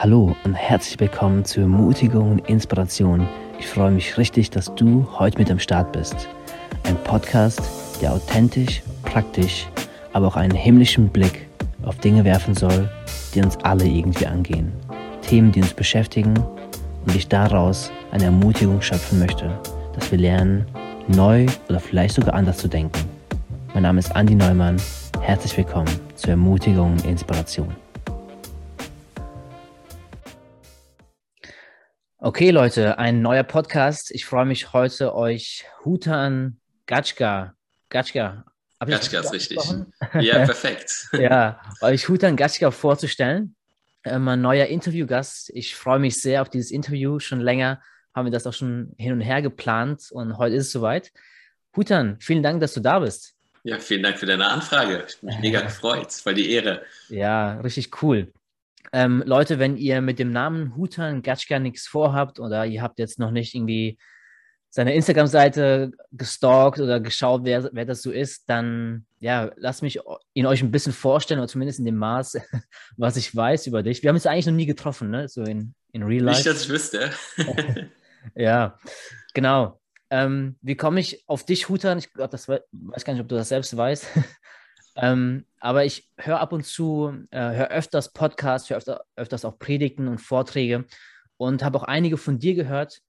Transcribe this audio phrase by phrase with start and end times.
[0.00, 3.26] Hallo und herzlich willkommen zur Ermutigung und Inspiration.
[3.58, 6.28] Ich freue mich richtig, dass du heute mit am Start bist.
[6.84, 7.60] Ein Podcast,
[8.00, 9.66] der authentisch, praktisch,
[10.12, 11.48] aber auch einen himmlischen Blick
[11.82, 12.88] auf Dinge werfen soll,
[13.34, 14.70] die uns alle irgendwie angehen.
[15.22, 16.34] Themen, die uns beschäftigen
[17.04, 19.50] und ich daraus eine Ermutigung schöpfen möchte,
[19.96, 20.64] dass wir lernen,
[21.08, 23.00] neu oder vielleicht sogar anders zu denken.
[23.74, 24.76] Mein Name ist Andi Neumann.
[25.22, 27.87] Herzlich willkommen zur Ermutigung und Inspiration.
[32.28, 34.10] Okay, Leute, ein neuer Podcast.
[34.10, 37.54] Ich freue mich heute, euch Hutan Gatschka,
[37.88, 38.44] Gatschka,
[38.80, 39.58] Gatschka ist richtig.
[40.20, 41.08] Ja, perfekt.
[41.12, 43.56] ja, euch Hutan Gatschka vorzustellen.
[44.04, 45.48] Ähm, ein neuer Interviewgast.
[45.54, 47.18] Ich freue mich sehr auf dieses Interview.
[47.18, 47.80] Schon länger
[48.14, 51.10] haben wir das auch schon hin und her geplant und heute ist es soweit.
[51.74, 53.36] Hutan, vielen Dank, dass du da bist.
[53.64, 55.06] Ja, vielen Dank für deine Anfrage.
[55.08, 56.12] Ich bin mega gefreut.
[56.12, 56.82] Voll die Ehre.
[57.08, 58.30] Ja, richtig cool.
[58.92, 63.18] Ähm, Leute, wenn ihr mit dem Namen Hutan Gatschka nichts vorhabt oder ihr habt jetzt
[63.18, 63.98] noch nicht irgendwie
[64.70, 69.98] seine Instagram-Seite gestalkt oder geschaut, wer, wer das so ist, dann ja, lasst mich
[70.34, 72.38] ihn euch ein bisschen vorstellen, oder zumindest in dem Maß,
[72.96, 74.02] was ich weiß über dich.
[74.02, 75.28] Wir haben uns eigentlich noch nie getroffen, ne?
[75.28, 76.38] So in, in Real Life.
[76.38, 77.10] Nicht, dass ich wüsste.
[78.34, 78.78] ja,
[79.34, 79.80] genau.
[80.10, 81.98] Ähm, wie komme ich auf dich, Hutan?
[81.98, 84.06] Ich glaube, das weiß gar nicht, ob du das selbst weißt.
[85.00, 89.58] Ähm, aber ich höre ab und zu, äh, höre öfters Podcasts, höre öfter, öfters auch
[89.58, 90.86] Predigten und Vorträge
[91.36, 93.00] und habe auch einige von dir gehört.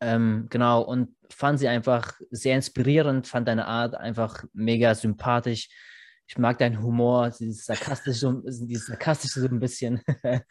[0.00, 5.68] Ähm, genau, und fand sie einfach sehr inspirierend, fand deine Art einfach mega sympathisch.
[6.26, 10.02] Ich mag deinen Humor, dieses sarkastische, dieses sarkastische so ein bisschen.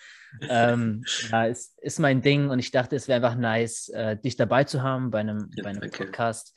[0.50, 4.38] ähm, ja, ist, ist mein Ding und ich dachte, es wäre einfach nice, äh, dich
[4.38, 6.56] dabei zu haben bei einem, ja, bei einem Podcast.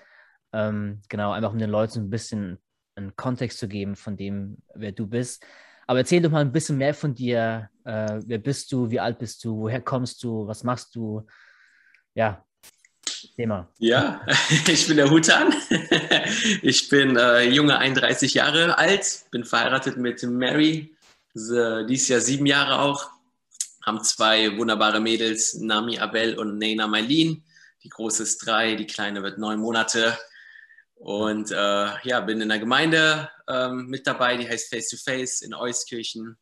[0.53, 2.59] Ähm, genau, einfach um den Leuten ein bisschen
[3.01, 5.45] einen Kontext zu geben von dem, wer du bist.
[5.87, 7.69] Aber erzähl doch mal ein bisschen mehr von dir.
[7.85, 8.91] Äh, wer bist du?
[8.91, 9.57] Wie alt bist du?
[9.57, 10.47] Woher kommst du?
[10.47, 11.27] Was machst du?
[12.15, 12.45] Ja,
[13.37, 13.69] Thema.
[13.79, 14.25] Ja,
[14.67, 15.55] ich bin der Hutan.
[16.63, 20.95] Ich bin äh, junge 31 Jahre alt, bin verheiratet mit Mary,
[21.35, 23.11] dieses Jahr sieben Jahre auch.
[23.85, 27.43] Haben zwei wunderbare Mädels, Nami Abel und Nena Mailin.
[27.83, 30.17] Die große ist drei, die kleine wird neun Monate.
[31.01, 35.41] Und äh, ja, bin in der Gemeinde ähm, mit dabei, die heißt Face to Face
[35.41, 36.39] in Euskirchen.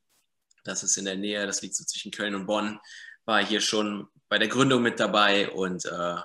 [0.65, 2.81] Das ist in der Nähe, das liegt so zwischen Köln und Bonn.
[3.25, 6.17] War hier schon bei der Gründung mit dabei und äh,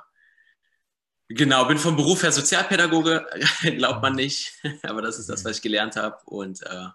[1.28, 3.24] genau, bin vom Beruf her Sozialpädagoge,
[3.78, 4.52] glaubt man nicht,
[4.82, 6.18] aber das ist das, was ich gelernt habe.
[6.26, 6.88] Und äh,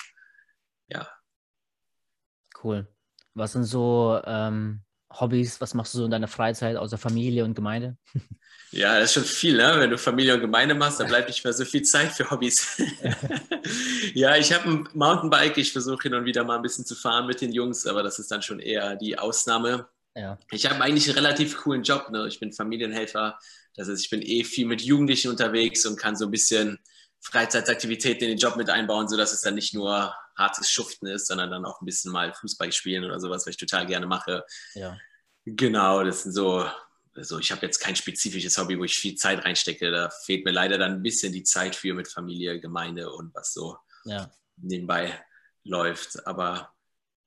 [0.88, 1.08] ja.
[2.64, 2.88] Cool.
[3.34, 4.82] Was sind so ähm,
[5.12, 5.60] Hobbys?
[5.60, 7.96] Was machst du so in deiner Freizeit außer Familie und Gemeinde?
[8.70, 9.74] Ja, das ist schon viel, ne?
[9.78, 12.76] Wenn du Familie und Gemeinde machst, dann bleibt nicht mehr so viel Zeit für Hobbys.
[14.14, 15.56] ja, ich habe ein Mountainbike.
[15.56, 18.18] Ich versuche hin und wieder mal ein bisschen zu fahren mit den Jungs, aber das
[18.18, 19.88] ist dann schon eher die Ausnahme.
[20.14, 20.38] Ja.
[20.50, 22.10] Ich habe eigentlich einen relativ coolen Job.
[22.10, 22.26] Ne?
[22.28, 23.38] Ich bin Familienhelfer.
[23.74, 26.78] Das heißt, ich bin eh viel mit Jugendlichen unterwegs und kann so ein bisschen
[27.20, 31.50] Freizeitaktivitäten in den Job mit einbauen, sodass es dann nicht nur hartes Schuften ist, sondern
[31.50, 34.44] dann auch ein bisschen mal Fußball spielen oder sowas, was ich total gerne mache.
[34.74, 34.96] Ja.
[35.44, 36.68] Genau, das sind so
[37.18, 39.90] also ich habe jetzt kein spezifisches Hobby, wo ich viel Zeit reinstecke.
[39.90, 43.52] Da fehlt mir leider dann ein bisschen die Zeit für mit Familie, Gemeinde und was
[43.52, 44.30] so ja.
[44.56, 45.12] nebenbei
[45.64, 46.26] läuft.
[46.26, 46.72] Aber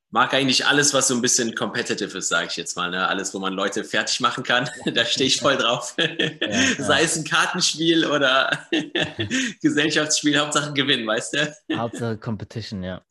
[0.09, 2.89] mag eigentlich alles, was so ein bisschen competitive ist, sage ich jetzt mal.
[2.89, 3.07] Ne?
[3.07, 5.95] Alles, wo man Leute fertig machen kann, da stehe ich voll drauf.
[5.97, 6.07] Ja,
[6.77, 8.67] Sei es ein Kartenspiel oder
[9.61, 11.77] Gesellschaftsspiel, Hauptsache gewinnen, weißt du?
[11.77, 13.03] Hauptsache Competition, ja.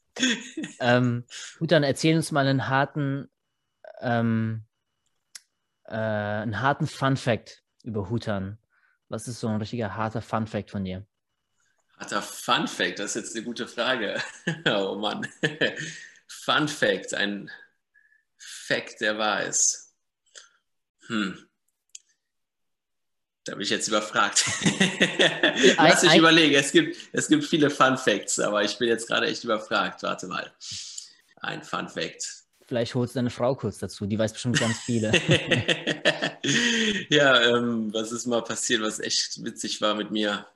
[0.80, 1.24] ähm,
[1.58, 3.30] gut, dann erzähl uns mal einen harten
[4.00, 4.64] ähm,
[5.90, 8.58] äh, einen harten Fun Fact über Hutan.
[9.08, 11.06] Was ist so ein richtiger harter Fun Fact von dir?
[11.98, 14.22] Harter Fun Fact, das ist jetzt eine gute Frage.
[14.66, 15.26] oh Mann.
[16.28, 17.50] Fun Fact, ein
[18.38, 19.94] Fact, der wahr ist.
[21.08, 21.46] Hm.
[23.44, 24.44] Da bin ich jetzt überfragt.
[25.76, 26.54] Lass mich überlegen.
[26.54, 30.02] Es gibt, es gibt viele Fun Facts, aber ich bin jetzt gerade echt überfragt.
[30.02, 30.52] Warte mal.
[31.36, 32.39] Ein Fun Fact.
[32.70, 35.10] Vielleicht holst du deine Frau kurz dazu, die weiß bestimmt ganz viele.
[37.10, 40.46] ja, ähm, was ist mal passiert, was echt witzig war mit mir?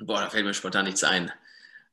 [0.00, 1.28] Boah, da fällt mir spontan nichts ein.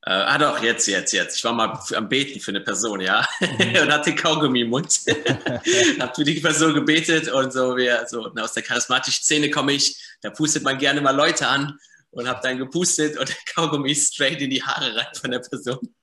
[0.04, 1.36] Äh, ah doch, jetzt, jetzt, jetzt.
[1.36, 3.76] Ich war mal am Beten für eine Person, ja, mhm.
[3.82, 5.02] und hatte Kaugummi im Mund.
[6.00, 9.96] hab für die Person gebetet und so, wie, so aus der charismatischen Szene komme ich,
[10.20, 11.78] da pustet man gerne mal Leute an
[12.10, 15.94] und hab dann gepustet und der Kaugummi straight in die Haare rein von der Person.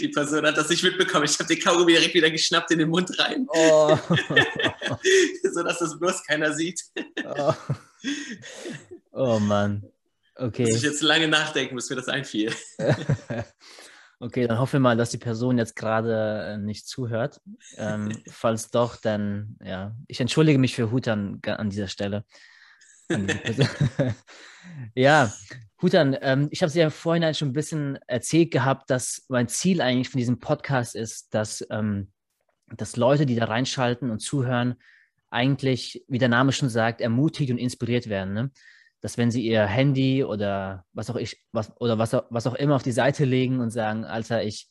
[0.00, 1.24] Die Person hat das nicht mitbekommen.
[1.24, 3.46] Ich habe den Kaugummi direkt wieder geschnappt in den Mund rein.
[3.48, 3.96] Oh.
[5.52, 6.82] so dass das bloß keiner sieht.
[7.24, 7.54] Oh,
[9.12, 9.84] oh Mann.
[10.36, 10.62] Okay.
[10.62, 12.52] Muss ich jetzt lange nachdenken, bis mir das einfiel.
[14.20, 17.42] Okay, dann hoffen wir mal, dass die Person jetzt gerade äh, nicht zuhört.
[17.76, 22.24] Ähm, falls doch, dann ja, ich entschuldige mich für Hutan an dieser Stelle.
[24.94, 25.32] Ja,
[25.82, 29.80] Hutan, ähm, ich habe es ja vorhin schon ein bisschen erzählt gehabt, dass mein Ziel
[29.80, 32.10] eigentlich von diesem Podcast ist, dass, ähm,
[32.68, 34.76] dass Leute, die da reinschalten und zuhören,
[35.30, 38.34] eigentlich, wie der Name schon sagt, ermutigt und inspiriert werden.
[38.34, 38.50] Ne?
[39.00, 42.76] Dass wenn sie ihr Handy oder was auch ich, was, oder was, was auch immer
[42.76, 44.68] auf die Seite legen und sagen, Alter, ich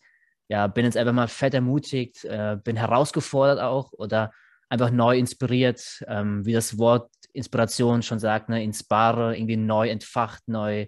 [0.48, 4.32] ja, bin jetzt einfach mal fett ermutigt, äh, bin herausgefordert auch oder
[4.70, 10.48] einfach neu inspiriert, ähm, wie das Wort Inspiration schon sagt, ne, inspire, irgendwie neu entfacht,
[10.48, 10.88] neu,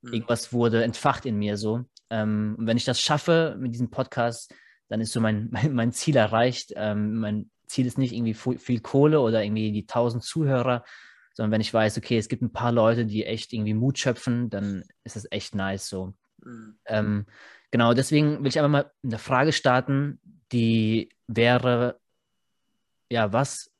[0.00, 0.12] mhm.
[0.12, 1.84] irgendwas wurde entfacht in mir so.
[2.10, 4.54] Ähm, und wenn ich das schaffe mit diesem Podcast,
[4.88, 6.72] dann ist so mein, mein, mein Ziel erreicht.
[6.76, 10.84] Ähm, mein Ziel ist nicht irgendwie viel Kohle oder irgendwie die tausend Zuhörer,
[11.34, 14.50] sondern wenn ich weiß, okay, es gibt ein paar Leute, die echt irgendwie Mut schöpfen,
[14.50, 16.12] dann ist das echt nice so.
[16.44, 16.78] Mhm.
[16.84, 17.26] Ähm,
[17.70, 20.20] genau, deswegen will ich einfach mal eine Frage starten,
[20.52, 21.98] die wäre,
[23.10, 23.70] ja, was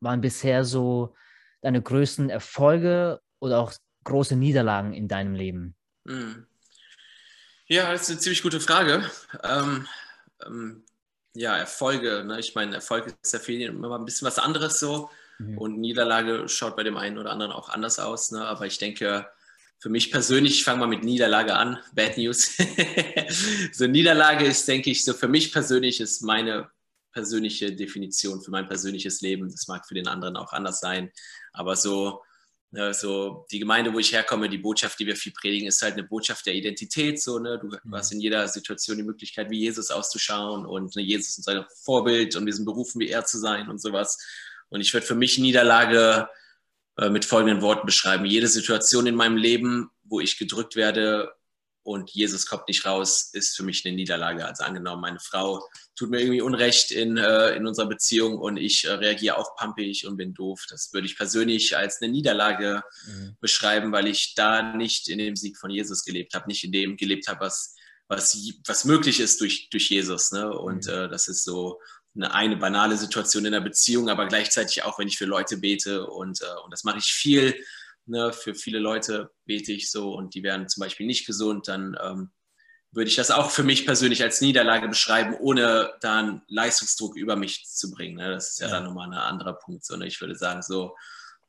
[0.00, 1.14] waren bisher so
[1.60, 3.72] deine größten Erfolge oder auch
[4.04, 5.74] große Niederlagen in deinem Leben?
[6.04, 6.46] Mhm.
[7.66, 9.08] Ja, das ist eine ziemlich gute Frage.
[9.42, 9.86] Ähm,
[10.46, 10.84] ähm,
[11.34, 12.24] ja, Erfolge.
[12.24, 12.40] Ne?
[12.40, 15.10] Ich meine, Erfolg ist ja für jeden immer ein bisschen was anderes so.
[15.38, 15.58] Mhm.
[15.58, 18.30] Und Niederlage schaut bei dem einen oder anderen auch anders aus.
[18.30, 18.44] Ne?
[18.44, 19.28] Aber ich denke,
[19.78, 22.56] für mich persönlich, ich fange mal mit Niederlage an, Bad News.
[23.72, 26.70] so Niederlage ist, denke ich, so für mich persönlich ist meine
[27.12, 29.50] persönliche Definition für mein persönliches Leben.
[29.50, 31.10] Das mag für den anderen auch anders sein.
[31.52, 32.22] Aber so
[32.70, 35.94] Ne, so die Gemeinde, wo ich herkomme, die Botschaft, die wir viel predigen, ist halt
[35.94, 37.20] eine Botschaft der Identität.
[37.20, 37.58] So, ne?
[37.58, 37.94] Du mhm.
[37.94, 42.36] hast in jeder Situation die Möglichkeit, wie Jesus auszuschauen und ne, Jesus ist unser Vorbild
[42.36, 44.18] und wir sind berufen, wie er zu sein und sowas.
[44.68, 46.28] Und ich würde für mich Niederlage
[46.98, 48.26] äh, mit folgenden Worten beschreiben.
[48.26, 51.32] Jede Situation in meinem Leben, wo ich gedrückt werde,
[51.88, 54.44] und Jesus kommt nicht raus, ist für mich eine Niederlage.
[54.44, 58.84] Also angenommen, meine Frau tut mir irgendwie Unrecht in, äh, in unserer Beziehung und ich
[58.84, 60.66] äh, reagiere auch pampig und bin doof.
[60.68, 63.38] Das würde ich persönlich als eine Niederlage mhm.
[63.40, 66.98] beschreiben, weil ich da nicht in dem Sieg von Jesus gelebt habe, nicht in dem
[66.98, 67.74] gelebt habe, was,
[68.06, 68.36] was,
[68.66, 70.30] was möglich ist durch, durch Jesus.
[70.30, 70.52] Ne?
[70.52, 70.92] Und mhm.
[70.92, 71.80] äh, das ist so
[72.14, 76.06] eine, eine banale Situation in der Beziehung, aber gleichzeitig auch, wenn ich für Leute bete
[76.06, 77.54] und, äh, und das mache ich viel
[78.08, 81.96] ne, für viele Leute bete ich so und die werden zum Beispiel nicht gesund, dann
[82.02, 82.30] ähm,
[82.90, 87.36] würde ich das auch für mich persönlich als Niederlage beschreiben, ohne da einen Leistungsdruck über
[87.36, 88.16] mich zu bringen.
[88.16, 88.30] Ne?
[88.30, 89.84] Das ist ja, ja, dann nochmal ein anderer Punkt.
[89.84, 90.06] So, ne?
[90.06, 90.96] Ich würde sagen, so,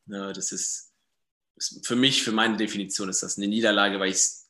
[0.06, 0.94] ne, das ist,
[1.56, 4.49] ist, für mich, für meine Definition ist das eine Niederlage, weil ich es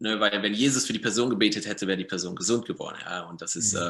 [0.00, 2.98] Ne, weil wenn Jesus für die Person gebetet hätte, wäre die Person gesund geworden.
[3.04, 3.22] Ja?
[3.22, 3.80] Und das ist mhm.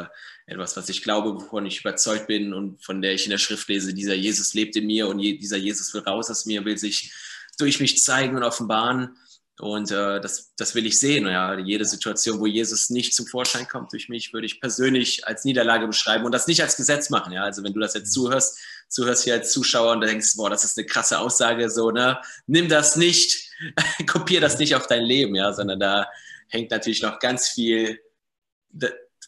[0.46, 3.38] äh, etwas, was ich glaube, wovon ich überzeugt bin und von der ich in der
[3.38, 6.64] Schrift lese, dieser Jesus lebt in mir und je, dieser Jesus will raus aus mir,
[6.64, 7.12] will sich
[7.58, 9.18] durch mich zeigen und offenbaren.
[9.58, 11.26] Und äh, das, das will ich sehen.
[11.26, 11.58] Ja?
[11.58, 15.86] Jede Situation, wo Jesus nicht zum Vorschein kommt durch mich, würde ich persönlich als Niederlage
[15.86, 17.32] beschreiben und das nicht als Gesetz machen.
[17.32, 17.42] Ja?
[17.42, 18.22] Also wenn du das jetzt mhm.
[18.22, 18.58] zuhörst,
[18.88, 22.18] zuhörst hier als Zuschauer und denkst, boah, das ist eine krasse Aussage, so, ne?
[22.46, 23.50] Nimm das nicht
[24.06, 26.08] kopier das nicht auf dein Leben, ja, sondern da
[26.48, 28.00] hängt natürlich noch ganz viel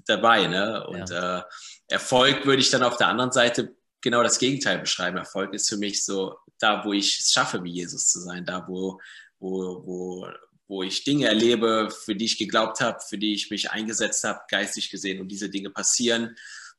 [0.07, 0.47] dabei.
[0.47, 0.87] Ne?
[0.87, 1.41] Und ja.
[1.41, 1.43] äh,
[1.89, 5.17] Erfolg würde ich dann auf der anderen Seite genau das Gegenteil beschreiben.
[5.17, 8.67] Erfolg ist für mich so da, wo ich es schaffe, wie Jesus zu sein, da,
[8.69, 9.01] wo,
[9.41, 10.29] wo, wo,
[10.69, 14.41] wo ich Dinge erlebe, für die ich geglaubt habe, für die ich mich eingesetzt habe,
[14.49, 16.37] geistig gesehen und diese Dinge passieren,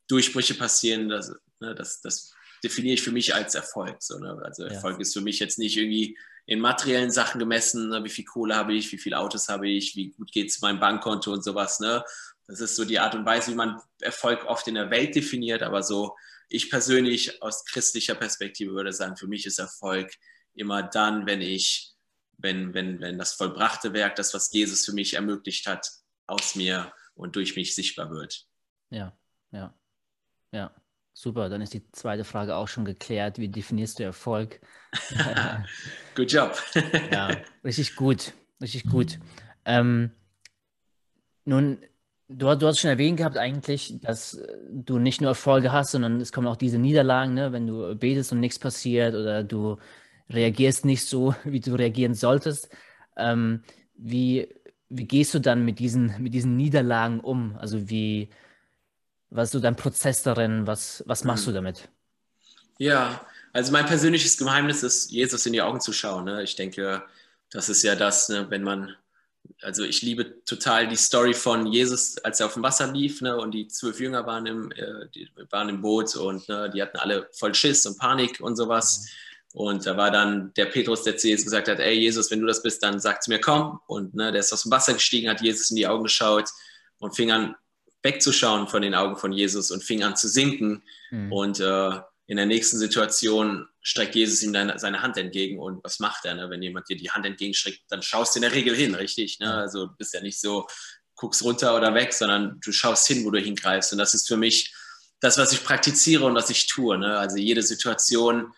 [0.08, 3.98] Durchbrüche passieren, das, ne, das, das definiere ich für mich als Erfolg.
[4.00, 4.39] So, ne?
[4.44, 5.01] Also Erfolg ja.
[5.01, 8.03] ist für mich jetzt nicht irgendwie in materiellen Sachen gemessen, ne?
[8.03, 10.80] wie viel Kohle habe ich, wie viele Autos habe ich, wie gut geht es meinem
[10.80, 11.80] Bankkonto und sowas.
[11.80, 12.03] Ne?
[12.48, 15.63] Das ist so die Art und Weise, wie man Erfolg oft in der Welt definiert,
[15.63, 16.15] aber so
[16.50, 20.12] ich persönlich aus christlicher Perspektive würde sagen, für mich ist Erfolg
[20.53, 21.94] immer dann, wenn ich,
[22.42, 25.88] wenn, wenn, wenn das vollbrachte Werk, das, was Jesus für mich ermöglicht hat,
[26.28, 28.46] aus mir und durch mich sichtbar wird.
[28.90, 29.18] Ja,
[29.52, 29.74] ja,
[30.52, 30.74] ja.
[31.14, 33.38] Super, dann ist die zweite Frage auch schon geklärt.
[33.38, 34.62] Wie definierst du Erfolg?
[36.16, 36.58] Good job.
[37.12, 37.30] ja,
[37.64, 39.20] richtig gut, richtig gut.
[39.66, 40.12] Ähm,
[41.44, 41.80] nun,
[42.30, 46.32] du, du, hast schon erwähnt gehabt eigentlich, dass du nicht nur Erfolge hast, sondern es
[46.32, 47.52] kommen auch diese Niederlagen, ne?
[47.52, 49.78] wenn du betest und nichts passiert oder du
[50.34, 52.70] reagierst nicht so, wie du reagieren solltest.
[53.18, 53.64] Ähm,
[53.96, 54.48] wie,
[54.90, 57.56] wie gehst du dann mit diesen, mit diesen Niederlagen um?
[57.58, 58.30] Also wie
[59.32, 60.68] was ist so dein Prozess darin?
[60.68, 61.56] Was, was machst du mhm.
[61.56, 61.90] damit?
[62.78, 66.26] Ja, also mein persönliches Geheimnis ist, Jesus in die Augen zu schauen.
[66.26, 66.44] Ne?
[66.44, 67.04] Ich denke,
[67.50, 68.48] das ist ja das, ne?
[68.50, 68.96] wenn man,
[69.62, 73.38] also ich liebe total die Story von Jesus, als er auf dem Wasser lief ne?
[73.38, 75.08] und die zwölf Jünger waren im, äh,
[75.50, 76.70] waren im Boot und ne?
[76.70, 79.08] die hatten alle voll Schiss und Panik und sowas.
[79.53, 82.48] Und da war dann der Petrus, der zu Jesus gesagt hat, ey Jesus, wenn du
[82.48, 83.79] das bist, dann sag zu mir, komm.
[83.88, 86.50] Und ne, der ist aus dem Wasser gestiegen, hat Jesus in die Augen geschaut
[87.00, 87.55] und fing an
[88.03, 90.84] wegzuschauen von den Augen von Jesus und fing an zu sinken.
[91.12, 91.31] Mhm.
[91.31, 91.91] Und äh,
[92.27, 95.60] in der nächsten Situation streckt Jesus ihm dann seine Hand entgegen.
[95.60, 96.36] Und was macht er?
[96.36, 96.50] Ne?
[96.50, 99.39] Wenn jemand dir die Hand entgegenstreckt, dann schaust du in der Regel hin, richtig?
[99.39, 99.53] Ne?
[99.53, 100.65] Also du bist ja nicht so,
[101.15, 103.91] guckst runter oder weg, sondern du schaust hin, wo du hingreifst.
[103.91, 104.74] Und das ist für mich
[105.20, 106.98] das, was ich praktiziere und was ich tue.
[106.98, 107.17] Ne?
[107.17, 108.53] Also jede Situation,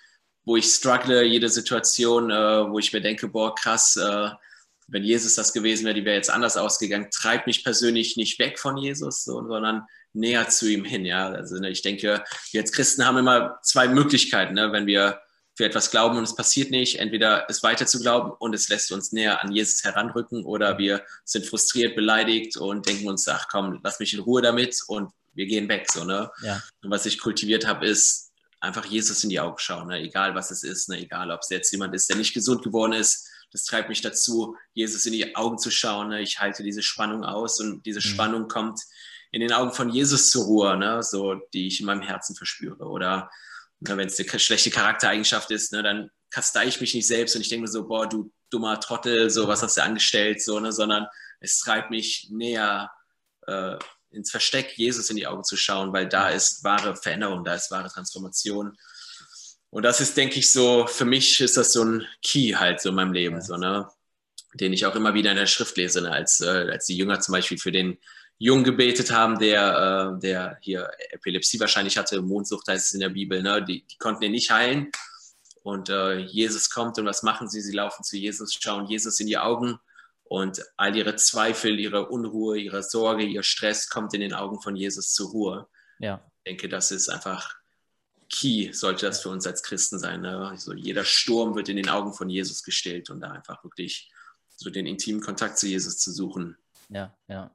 [0.45, 4.29] wo ich struggle, jede Situation, äh, wo ich mir denke, boah, krass, äh,
[4.87, 8.59] wenn Jesus das gewesen wäre, die wäre jetzt anders ausgegangen, treibt mich persönlich nicht weg
[8.59, 11.05] von Jesus, so, sondern näher zu ihm hin.
[11.05, 11.29] Ja?
[11.29, 14.71] Also ne, ich denke, wir als Christen haben immer zwei Möglichkeiten, ne?
[14.71, 15.21] wenn wir
[15.55, 18.91] für etwas glauben und es passiert nicht, entweder es weiter zu glauben und es lässt
[18.91, 23.79] uns näher an Jesus heranrücken oder wir sind frustriert, beleidigt und denken uns, ach komm,
[23.83, 25.87] lass mich in Ruhe damit und wir gehen weg.
[25.91, 26.31] So, ne?
[26.43, 26.61] Ja.
[26.83, 28.32] Und was ich kultiviert habe, ist
[28.63, 29.99] einfach Jesus in die Augen schauen, ne?
[29.99, 30.99] egal was es ist, ne?
[30.99, 33.29] egal ob es jetzt jemand ist, der nicht gesund geworden ist.
[33.51, 36.09] Das treibt mich dazu, Jesus in die Augen zu schauen.
[36.09, 36.21] Ne?
[36.21, 38.03] Ich halte diese Spannung aus und diese mhm.
[38.03, 38.79] Spannung kommt
[39.31, 41.03] in den Augen von Jesus zur Ruhe, ne?
[41.03, 42.85] so, die ich in meinem Herzen verspüre.
[42.85, 43.29] Oder
[43.81, 47.41] ne, wenn es eine schlechte Charaktereigenschaft ist, ne, dann kastei ich mich nicht selbst und
[47.41, 50.71] ich denke mir so, boah, du dummer Trottel, so was hast du angestellt, so, ne,
[50.71, 51.07] sondern
[51.41, 52.91] es treibt mich näher
[53.45, 53.75] äh,
[54.13, 57.71] ins Versteck Jesus in die Augen zu schauen, weil da ist wahre Veränderung, da ist
[57.71, 58.77] wahre Transformation.
[59.69, 62.89] Und das ist, denke ich, so, für mich ist das so ein Key halt so
[62.89, 63.87] in meinem Leben, so, ne?
[64.53, 66.11] den ich auch immer wieder in der Schrift lese, ne?
[66.11, 67.97] als, äh, als die Jünger zum Beispiel für den
[68.37, 73.09] Jungen gebetet haben, der, äh, der hier Epilepsie wahrscheinlich hatte, Mondsucht heißt es in der
[73.09, 73.63] Bibel, ne?
[73.63, 74.91] die, die konnten ihn nicht heilen.
[75.63, 77.61] Und äh, Jesus kommt und was machen sie?
[77.61, 79.79] Sie laufen zu Jesus, schauen Jesus in die Augen
[80.33, 84.75] und all ihre Zweifel, ihre Unruhe, ihre Sorge, ihr Stress kommt in den Augen von
[84.75, 85.67] Jesus zur Ruhe.
[85.99, 86.25] Ja.
[86.37, 87.55] Ich denke, das ist einfach
[88.31, 90.21] key, sollte das für uns als Christen sein.
[90.21, 90.47] Ne?
[90.47, 94.11] Also jeder Sturm wird in den Augen von Jesus gestillt und da einfach wirklich
[94.55, 96.57] so den intimen Kontakt zu Jesus zu suchen.
[96.89, 97.51] Ja, ja.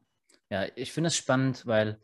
[0.48, 2.00] Ja, ich finde es spannend, weil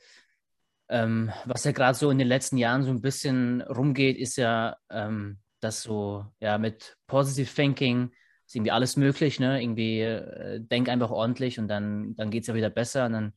[0.88, 4.76] ähm, was ja gerade so in den letzten Jahren so ein bisschen rumgeht, ist ja,
[4.90, 8.11] ähm, dass so ja mit Positive Thinking
[8.46, 9.62] ist irgendwie alles möglich, ne?
[9.62, 13.32] Irgendwie äh, denk einfach ordentlich und dann, dann geht es ja wieder besser und dann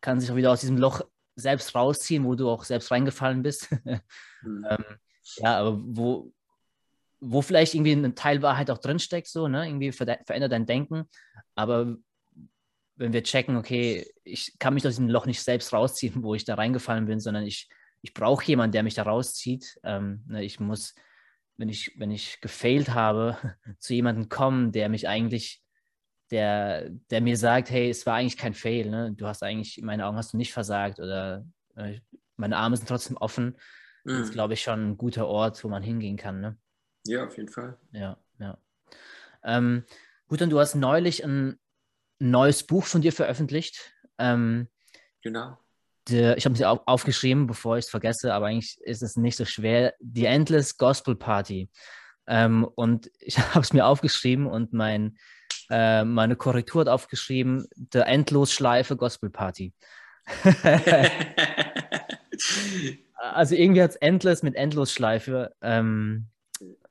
[0.00, 1.02] kann sich auch wieder aus diesem Loch
[1.36, 3.70] selbst rausziehen, wo du auch selbst reingefallen bist.
[3.84, 4.66] mhm.
[4.68, 4.84] ähm,
[5.36, 6.32] ja, aber wo,
[7.20, 9.66] wo vielleicht irgendwie ein Teil Wahrheit auch drinsteckt, so, ne?
[9.66, 11.08] Irgendwie ver verändert dein Denken.
[11.54, 11.96] Aber
[12.96, 16.44] wenn wir checken, okay, ich kann mich aus diesem Loch nicht selbst rausziehen, wo ich
[16.44, 17.68] da reingefallen bin, sondern ich,
[18.02, 19.78] ich brauche jemanden, der mich da rauszieht.
[19.82, 20.94] Ähm, ne, ich muss
[21.62, 23.36] wenn ich, wenn ich gefailt habe,
[23.78, 25.62] zu jemandem kommen, der mich eigentlich,
[26.32, 29.12] der, der mir sagt, hey, es war eigentlich kein Fail, ne?
[29.12, 32.00] Du hast eigentlich, in meinen Augen hast du nicht versagt oder äh,
[32.36, 33.56] meine Arme sind trotzdem offen.
[34.02, 34.10] Mhm.
[34.10, 36.58] Das ist, glaube ich, schon ein guter Ort, wo man hingehen kann, ne?
[37.06, 37.78] Ja, auf jeden Fall.
[37.92, 38.58] Ja, ja.
[39.44, 39.84] Ähm,
[40.26, 41.60] gut, und du hast neulich ein
[42.18, 43.94] neues Buch von dir veröffentlicht.
[44.18, 44.66] Ähm,
[45.20, 45.61] genau
[46.08, 49.36] der, ich habe sie auch aufgeschrieben, bevor ich es vergesse, aber eigentlich ist es nicht
[49.36, 49.94] so schwer.
[50.00, 51.68] Die Endless Gospel Party.
[52.26, 55.16] Ähm, und ich habe es mir aufgeschrieben und mein,
[55.70, 59.72] äh, meine Korrektur hat aufgeschrieben, der Endlosschleife Gospel Party.
[63.16, 65.52] also irgendwie hat es Endless mit Endlosschleife.
[65.60, 66.28] Ähm,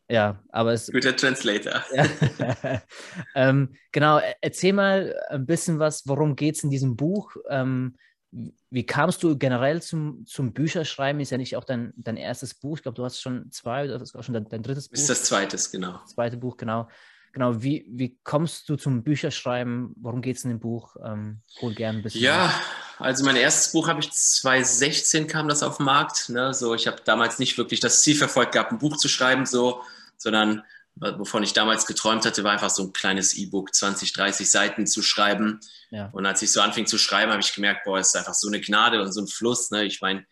[0.10, 0.92] ja, aber es.
[0.92, 1.82] Guter Translator.
[1.94, 2.06] Ja.
[3.36, 7.38] ähm, genau, erzähl mal ein bisschen was, worum geht es in diesem Buch?
[7.50, 7.96] Ähm,
[8.32, 11.22] wie kamst du generell zum, zum Bücherschreiben?
[11.22, 12.78] Ist ja nicht auch dein, dein erstes Buch.
[12.78, 14.98] Ich glaube, du hast schon zwei oder das ist auch schon dein, dein drittes Buch.
[14.98, 15.94] Ist das zweites, genau.
[16.04, 16.88] Das zweite Buch, genau.
[17.34, 19.94] Genau, wie, wie kommst du zum Bücherschreiben?
[19.96, 20.98] Worum geht es in dem Buch?
[21.04, 22.22] Ähm, hol gerne ein bisschen.
[22.22, 22.54] Ja,
[23.00, 26.30] also mein erstes Buch habe ich 2016 kam das auf den Markt.
[26.30, 26.54] Ne?
[26.54, 29.82] So, ich habe damals nicht wirklich das Ziel verfolgt gehabt, ein Buch zu schreiben, so,
[30.18, 30.64] sondern
[30.96, 35.02] wovon ich damals geträumt hatte, war einfach so ein kleines E-Book, 20, 30 Seiten zu
[35.02, 35.60] schreiben.
[35.90, 36.10] Ja.
[36.12, 38.48] Und als ich so anfing zu schreiben, habe ich gemerkt, boah, es ist einfach so
[38.48, 39.72] eine Gnade und so ein Fluss.
[39.72, 39.86] Ne?
[39.86, 40.26] Ich meine,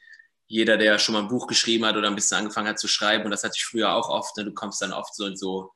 [0.47, 3.25] jeder, der schon mal ein Buch geschrieben hat oder ein bisschen angefangen hat zu schreiben,
[3.25, 4.45] und das hatte ich früher auch oft, ne?
[4.45, 5.71] du kommst dann oft so in so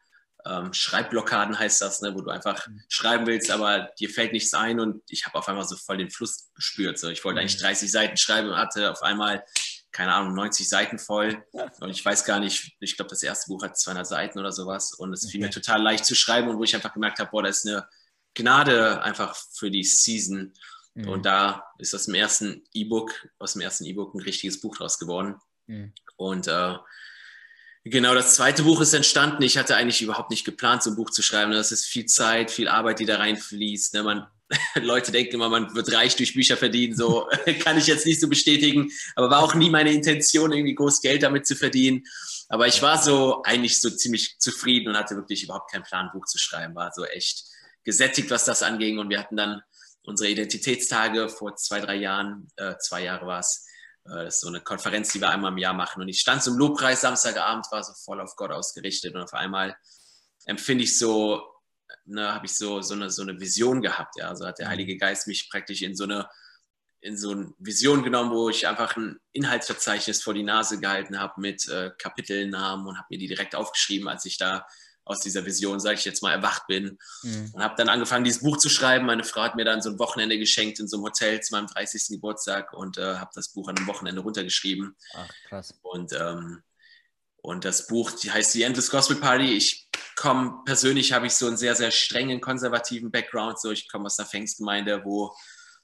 [0.45, 2.13] ähm, Schreibblockaden, heißt das, ne?
[2.15, 2.81] wo du einfach mhm.
[2.89, 6.09] schreiben willst, aber dir fällt nichts ein und ich habe auf einmal so voll den
[6.09, 6.99] Fluss gespürt.
[6.99, 7.09] So.
[7.09, 7.41] Ich wollte mhm.
[7.41, 9.43] eigentlich 30 Seiten schreiben und hatte auf einmal
[9.93, 11.45] keine Ahnung, 90 Seiten voll.
[11.79, 14.93] Und ich weiß gar nicht, ich glaube, das erste Buch hat 200 Seiten oder sowas.
[14.93, 15.31] Und es okay.
[15.31, 17.67] fiel mir total leicht zu schreiben und wo ich einfach gemerkt habe, boah, das ist
[17.67, 17.87] eine
[18.33, 20.51] Gnade einfach für die Season.
[20.95, 21.07] Mhm.
[21.07, 24.97] Und da ist aus dem ersten E-Book, aus dem ersten E-Book ein richtiges Buch draus
[24.97, 25.35] geworden.
[25.67, 25.93] Mhm.
[26.15, 26.75] Und äh,
[27.83, 29.43] genau das zweite Buch ist entstanden.
[29.43, 31.51] Ich hatte eigentlich überhaupt nicht geplant, so ein Buch zu schreiben.
[31.51, 33.93] Das ist viel Zeit, viel Arbeit, die da reinfließt.
[33.93, 34.03] Ne?
[34.03, 34.27] Man
[34.75, 36.95] Leute denken immer, man wird reich durch Bücher verdienen.
[36.95, 37.27] So
[37.63, 41.23] kann ich jetzt nicht so bestätigen, aber war auch nie meine Intention, irgendwie groß Geld
[41.23, 42.03] damit zu verdienen.
[42.49, 46.25] Aber ich war so eigentlich so ziemlich zufrieden und hatte wirklich überhaupt keinen Plan, Buch
[46.25, 46.75] zu schreiben.
[46.75, 47.45] War so echt
[47.83, 48.99] gesättigt, was das anging.
[48.99, 49.61] Und wir hatten dann
[50.03, 53.65] unsere Identitätstage vor zwei, drei Jahren, äh, zwei Jahre war es.
[54.05, 56.01] Äh, das ist so eine Konferenz, die wir einmal im Jahr machen.
[56.01, 59.15] Und ich stand zum Lobpreis Samstagabend, war so voll auf Gott ausgerichtet.
[59.15, 59.75] Und auf einmal
[60.45, 61.41] empfinde ich so,
[62.05, 64.15] ne, habe ich so, so, eine, so eine Vision gehabt.
[64.17, 64.71] Ja, also hat der mhm.
[64.71, 66.29] Heilige Geist mich praktisch in so eine
[67.03, 71.33] in so eine Vision genommen, wo ich einfach ein Inhaltsverzeichnis vor die Nase gehalten habe
[71.41, 74.65] mit äh, Kapitelnamen und habe mir die direkt aufgeschrieben, als ich da
[75.05, 76.97] aus dieser Vision, sage ich jetzt mal, erwacht bin.
[77.23, 77.51] Mhm.
[77.53, 79.05] Und habe dann angefangen, dieses Buch zu schreiben.
[79.05, 81.67] Meine Frau hat mir dann so ein Wochenende geschenkt in so einem Hotel zu meinem
[81.67, 82.07] 30.
[82.09, 84.95] Geburtstag und äh, habe das Buch an einem Wochenende runtergeschrieben.
[85.13, 85.77] Ach, krass.
[85.81, 86.63] Und, ähm,
[87.43, 89.53] und das Buch die heißt The Endless Gospel Party.
[89.53, 93.59] Ich komme persönlich, habe ich so einen sehr, sehr strengen konservativen Background.
[93.59, 95.35] So, ich komme aus einer Pfingstgemeinde, wo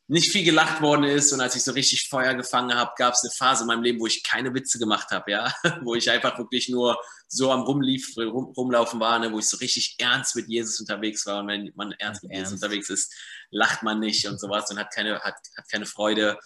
[0.08, 3.24] nicht viel gelacht worden ist und als ich so richtig Feuer gefangen habe, gab es
[3.24, 6.38] eine Phase in meinem Leben, wo ich keine Witze gemacht habe, ja, wo ich einfach
[6.40, 6.98] wirklich nur
[7.28, 9.32] so am Rumlief, rum, rumlaufen war, ne?
[9.32, 12.52] wo ich so richtig ernst mit Jesus unterwegs war und wenn man ernst mit ernst.
[12.52, 13.14] Jesus unterwegs ist,
[13.52, 16.40] lacht man nicht und sowas und hat keine, hat, hat keine Freude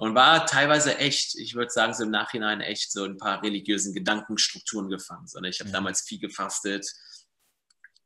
[0.00, 3.92] und war teilweise echt, ich würde sagen, so im Nachhinein echt so ein paar religiösen
[3.92, 5.74] Gedankenstrukturen gefangen, sondern ich habe ja.
[5.74, 6.90] damals viel gefastet,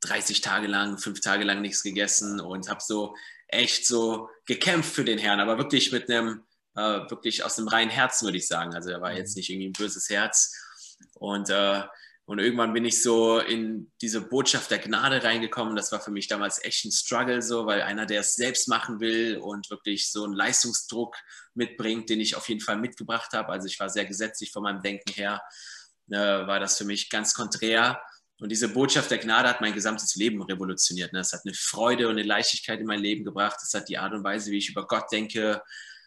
[0.01, 3.15] 30 Tage lang, fünf Tage lang nichts gegessen und habe so
[3.47, 6.43] echt so gekämpft für den Herrn, aber wirklich mit einem,
[6.75, 8.75] äh, wirklich aus dem reinen Herzen, würde ich sagen.
[8.75, 9.39] Also er war jetzt mhm.
[9.39, 10.53] nicht irgendwie ein böses Herz.
[11.15, 11.85] Und, äh,
[12.26, 15.76] und irgendwann bin ich so in diese Botschaft der Gnade reingekommen.
[15.76, 18.99] Das war für mich damals echt ein Struggle, so, weil einer, der es selbst machen
[18.99, 21.16] will und wirklich so einen Leistungsdruck
[21.52, 23.50] mitbringt, den ich auf jeden Fall mitgebracht habe.
[23.50, 25.43] Also ich war sehr gesetzlich von meinem Denken her,
[26.11, 28.00] äh, war das für mich ganz konträr.
[28.40, 31.12] Und diese Botschaft der Gnade hat mein gesamtes Leben revolutioniert.
[31.12, 31.21] Ne?
[31.21, 33.59] Es hat eine Freude und eine Leichtigkeit in mein Leben gebracht.
[33.62, 35.62] Es hat die Art und Weise, wie ich über Gott denke,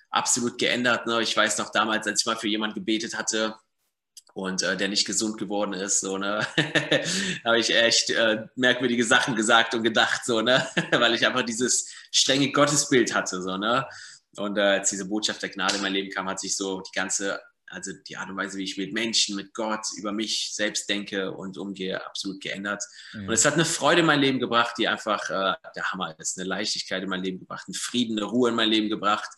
[0.09, 1.05] absolut geändert.
[1.05, 1.21] Ne?
[1.21, 3.55] Ich weiß noch damals, als ich mal für jemanden gebetet hatte
[4.37, 6.45] und äh, der nicht gesund geworden ist, so, ne?
[7.43, 10.67] habe ich echt äh, merkwürdige Sachen gesagt und gedacht, so, ne?
[10.91, 13.41] weil ich einfach dieses strenge Gottesbild hatte.
[13.41, 13.87] So, ne?
[14.35, 16.91] Und äh, als diese Botschaft der Gnade in mein Leben kam, hat sich so die
[16.93, 17.39] ganze
[17.69, 21.33] also die Art und Weise, wie ich mit Menschen, mit Gott, über mich selbst denke
[21.33, 22.81] und umgehe, absolut geändert.
[23.11, 23.27] Mhm.
[23.27, 26.39] Und es hat eine Freude in mein Leben gebracht, die einfach äh, der Hammer ist,
[26.39, 29.29] eine Leichtigkeit in mein Leben gebracht, einen Frieden, eine Ruhe in mein Leben gebracht.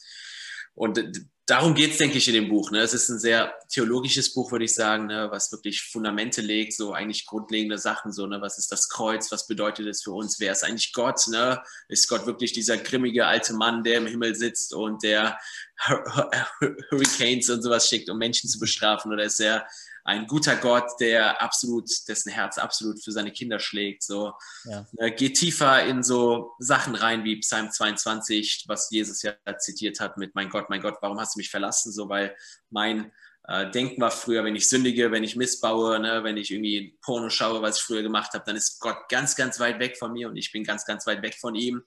[0.75, 0.99] Und
[1.49, 2.71] darum geht es, denke ich, in dem Buch.
[2.71, 2.79] Ne?
[2.79, 5.27] Es ist ein sehr theologisches Buch, würde ich sagen, ne?
[5.31, 8.39] was wirklich Fundamente legt, so eigentlich grundlegende Sachen, so, ne?
[8.41, 11.27] was ist das Kreuz, was bedeutet es für uns, wer ist eigentlich Gott?
[11.27, 11.61] Ne?
[11.87, 15.39] Ist Gott wirklich dieser grimmige alte Mann, der im Himmel sitzt und der
[15.79, 19.11] Hurricanes und sowas schickt, um Menschen zu bestrafen?
[19.11, 19.65] Oder ist er
[20.09, 24.03] ein guter Gott, der absolut, dessen Herz absolut für seine Kinder schlägt.
[24.03, 24.33] So
[24.65, 24.85] ja.
[24.97, 30.17] äh, geht tiefer in so Sachen rein wie Psalm 22, was Jesus ja zitiert hat
[30.17, 31.91] mit Mein Gott, mein Gott, warum hast du mich verlassen?
[31.91, 32.35] So, weil
[32.71, 33.11] mein
[33.47, 37.29] äh, Denken war früher, wenn ich sündige, wenn ich missbaue, ne, wenn ich irgendwie Porno
[37.29, 40.29] schaue, was ich früher gemacht habe, dann ist Gott ganz, ganz weit weg von mir
[40.29, 41.83] und ich bin ganz, ganz weit weg von ihm.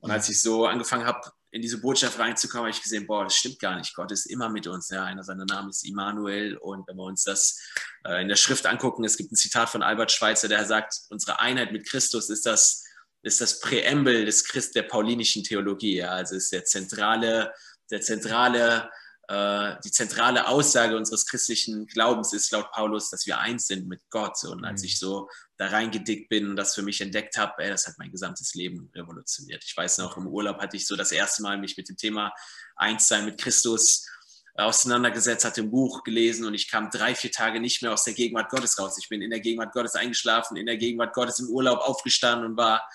[0.00, 3.36] Und als ich so angefangen habe, in diese Botschaft reinzukommen, habe ich gesehen, boah, das
[3.36, 3.94] stimmt gar nicht.
[3.94, 4.90] Gott ist immer mit uns.
[4.90, 6.56] Ja, einer seiner Namen ist Immanuel.
[6.58, 7.58] Und wenn wir uns das
[8.04, 11.40] äh, in der Schrift angucken, es gibt ein Zitat von Albert Schweitzer, der sagt, unsere
[11.40, 12.84] Einheit mit Christus ist das,
[13.22, 15.96] ist das Präambel des Christ der paulinischen Theologie.
[15.96, 17.52] Ja, also ist der zentrale,
[17.90, 18.90] der zentrale
[19.30, 24.42] die zentrale Aussage unseres christlichen Glaubens ist laut Paulus, dass wir eins sind mit Gott.
[24.44, 24.86] Und als mhm.
[24.86, 28.10] ich so da reingedickt bin und das für mich entdeckt habe, ey, das hat mein
[28.10, 29.62] gesamtes Leben revolutioniert.
[29.66, 32.32] Ich weiß noch, im Urlaub hatte ich so das erste Mal mich mit dem Thema
[32.76, 34.06] Einssein mit Christus
[34.54, 38.14] auseinandergesetzt, hatte ein Buch gelesen und ich kam drei, vier Tage nicht mehr aus der
[38.14, 38.96] Gegenwart Gottes raus.
[38.98, 42.56] Ich bin in der Gegenwart Gottes eingeschlafen, in der Gegenwart Gottes im Urlaub aufgestanden und
[42.56, 42.88] war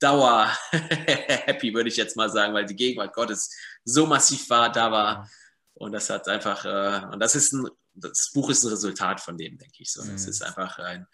[0.00, 3.50] Dauer happy, würde ich jetzt mal sagen, weil die Gegenwart Gottes
[3.84, 5.30] so massiv war, da war.
[5.78, 9.36] Und das hat einfach, äh, und das ist ein, das Buch ist ein Resultat von
[9.36, 10.02] dem, denke ich so.
[10.02, 10.30] Es mhm.
[10.30, 11.06] ist einfach ein,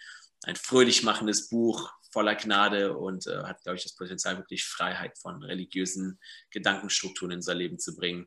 [0.44, 5.18] ein fröhlich machendes Buch voller Gnade und äh, hat, glaube ich, das Potenzial, wirklich Freiheit
[5.18, 6.18] von religiösen
[6.50, 8.27] Gedankenstrukturen in unser Leben zu bringen.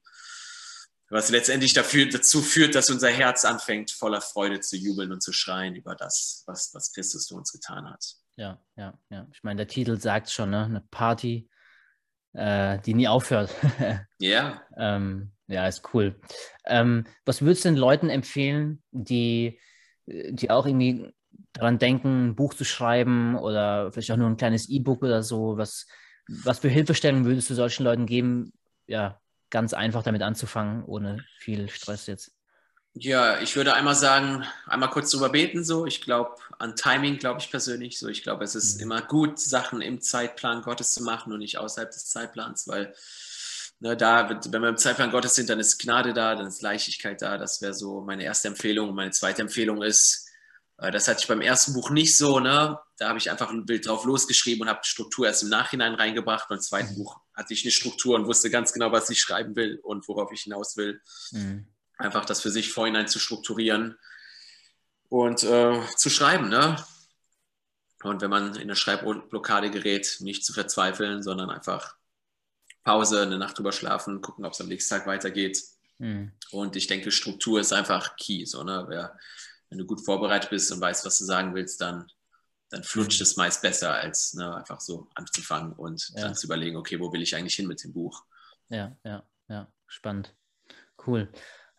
[1.10, 5.32] Was letztendlich dafür, dazu führt, dass unser Herz anfängt, voller Freude zu jubeln und zu
[5.32, 8.04] schreien über das, was, was Christus für uns getan hat.
[8.36, 9.28] Ja, ja, ja.
[9.32, 10.66] Ich meine, der Titel sagt schon, ne?
[10.66, 11.50] eine Party,
[12.34, 13.50] äh, die nie aufhört.
[14.20, 14.62] Ja.
[14.76, 16.20] ähm, ja, ist cool.
[16.66, 19.60] Ähm, was würdest du den Leuten empfehlen, die,
[20.06, 21.14] die auch irgendwie
[21.54, 25.58] daran denken, ein Buch zu schreiben oder vielleicht auch nur ein kleines E-Book oder so?
[25.58, 25.88] Was,
[26.28, 28.54] was für Hilfestellungen würdest du solchen Leuten geben,
[28.88, 32.34] ja, ganz einfach damit anzufangen, ohne viel Stress jetzt?
[33.00, 35.64] Ja, ich würde einmal sagen, einmal kurz drüber beten.
[35.64, 38.00] So, ich glaube an Timing, glaube ich persönlich.
[38.00, 38.84] So, ich glaube, es ist mhm.
[38.84, 42.94] immer gut, Sachen im Zeitplan Gottes zu machen und nicht außerhalb des Zeitplans, weil
[43.80, 47.22] Ne, da, wenn wir im Zeitplan Gottes sind, dann ist Gnade da, dann ist Leichtigkeit
[47.22, 47.38] da.
[47.38, 48.90] Das wäre so meine erste Empfehlung.
[48.90, 50.28] Und meine zweite Empfehlung ist,
[50.80, 52.80] Äh, das hatte ich beim ersten Buch nicht so, ne?
[52.98, 56.50] Da habe ich einfach ein Bild drauf losgeschrieben und habe Struktur erst im Nachhinein reingebracht.
[56.50, 56.98] Beim zweiten mhm.
[56.98, 60.32] Buch hatte ich eine Struktur und wusste ganz genau, was ich schreiben will und worauf
[60.32, 61.02] ich hinaus will.
[61.32, 61.68] Mhm.
[61.98, 63.98] Einfach das für sich vorhinein zu strukturieren
[65.10, 66.76] und äh, zu schreiben, ne?
[68.04, 71.96] Und wenn man in eine Schreibblockade gerät, nicht zu verzweifeln, sondern einfach
[72.88, 75.62] Pause, eine Nacht drüber schlafen, gucken, ob es am nächsten Tag weitergeht.
[75.98, 76.32] Mhm.
[76.52, 78.46] Und ich denke, Struktur ist einfach key.
[78.46, 78.86] So, ne?
[78.88, 79.18] Wer,
[79.70, 82.10] wenn du gut vorbereitet bist und weißt, was du sagen willst, dann,
[82.70, 86.22] dann flutscht es meist besser, als ne, einfach so anzufangen und ja.
[86.22, 88.24] dann zu überlegen, okay, wo will ich eigentlich hin mit dem Buch?
[88.70, 90.34] Ja, ja, ja, spannend.
[91.06, 91.30] Cool.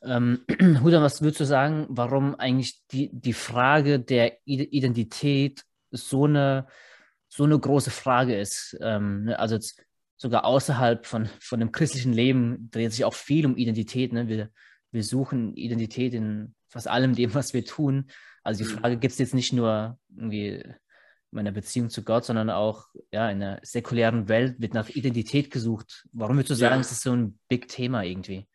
[0.03, 0.44] Ähm,
[0.83, 6.66] Huda, was würdest du sagen, warum eigentlich die, die Frage der Identität so eine,
[7.29, 8.77] so eine große Frage ist?
[8.83, 9.38] Ähm, ne?
[9.38, 9.59] Also
[10.18, 14.12] sogar außerhalb von, von dem christlichen Leben dreht sich auch viel um Identität.
[14.12, 14.28] Ne?
[14.28, 14.50] Wir,
[14.90, 18.11] wir suchen Identität in fast allem dem, was wir tun.
[18.42, 18.78] Also die mhm.
[18.78, 20.74] Frage gibt es jetzt nicht nur irgendwie in
[21.31, 26.07] meiner Beziehung zu Gott, sondern auch ja, in der säkulären Welt wird nach Identität gesucht.
[26.12, 26.81] Warum würdest du sagen, ja.
[26.81, 28.48] es ist so ein Big Thema irgendwie?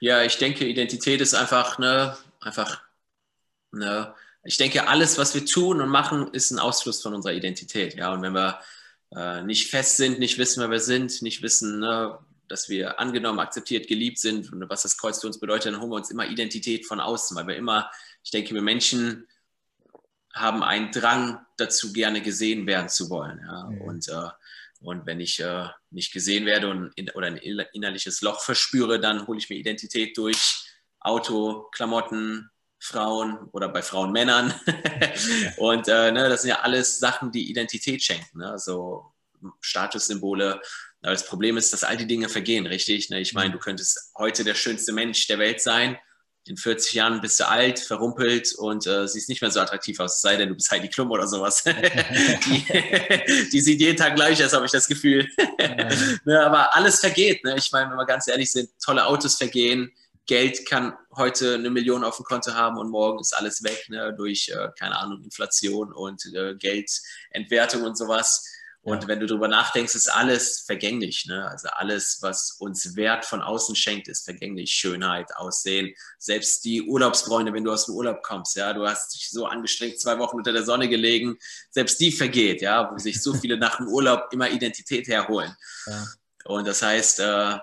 [0.00, 2.82] Ja, ich denke, Identität ist einfach, ne, einfach,
[3.70, 7.94] ne, ich denke, alles, was wir tun und machen, ist ein Ausfluss von unserer Identität.
[7.94, 8.60] Ja, und wenn wir
[9.14, 13.40] äh, nicht fest sind, nicht wissen, wer wir sind, nicht wissen, ne, dass wir angenommen,
[13.40, 16.26] akzeptiert, geliebt sind und was das Kreuz für uns bedeutet, dann holen wir uns immer
[16.26, 17.90] Identität von außen, weil wir immer,
[18.22, 19.26] ich denke, wir Menschen
[20.34, 23.40] haben einen Drang dazu, gerne gesehen werden zu wollen.
[23.44, 23.64] Ja?
[23.64, 23.80] Mhm.
[23.82, 24.28] Und, äh,
[24.80, 29.26] und wenn ich äh, nicht gesehen werde und in, oder ein innerliches Loch verspüre, dann
[29.26, 30.66] hole ich mir Identität durch
[31.00, 32.50] Auto, Klamotten,
[32.82, 34.52] Frauen oder bei Frauen Männern.
[35.56, 38.38] und äh, ne, das sind ja alles Sachen, die Identität schenken.
[38.38, 38.58] Ne?
[38.58, 39.12] So
[39.60, 40.60] Statussymbole,
[41.02, 43.08] aber das Problem ist, dass all die Dinge vergehen, richtig?
[43.10, 43.20] Ne?
[43.20, 43.54] Ich meine, mhm.
[43.54, 45.96] du könntest heute der schönste Mensch der Welt sein.
[46.44, 50.16] In 40 Jahren bist du alt, verrumpelt und äh, siehst nicht mehr so attraktiv aus,
[50.16, 51.62] es sei denn, du bist Heidi Klum oder sowas.
[51.64, 55.28] die, die, sieht jeden Tag gleich aus, habe ich das Gefühl.
[56.24, 57.44] ne, aber alles vergeht.
[57.44, 57.54] Ne?
[57.56, 59.92] Ich meine, wenn wir ganz ehrlich sind, tolle Autos vergehen.
[60.26, 64.14] Geld kann heute eine Million auf dem Konto haben und morgen ist alles weg ne?
[64.16, 68.44] durch, äh, keine Ahnung, Inflation und äh, Geldentwertung und sowas.
[68.84, 69.08] Und ja.
[69.08, 71.26] wenn du darüber nachdenkst, ist alles vergänglich.
[71.26, 71.48] Ne?
[71.48, 74.72] Also alles, was uns Wert von außen schenkt, ist vergänglich.
[74.72, 79.30] Schönheit, Aussehen, selbst die Urlaubsfreunde, wenn du aus dem Urlaub kommst, ja, du hast dich
[79.30, 81.38] so angestrengt zwei Wochen unter der Sonne gelegen,
[81.70, 85.54] selbst die vergeht, ja, wo sich so viele nach dem Urlaub immer Identität herholen.
[85.86, 86.06] Ja.
[86.44, 87.58] Und das heißt, äh,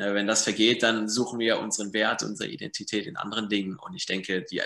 [0.00, 3.76] wenn das vergeht, dann suchen wir unseren Wert, unsere Identität in anderen Dingen.
[3.78, 4.62] Und ich denke, die,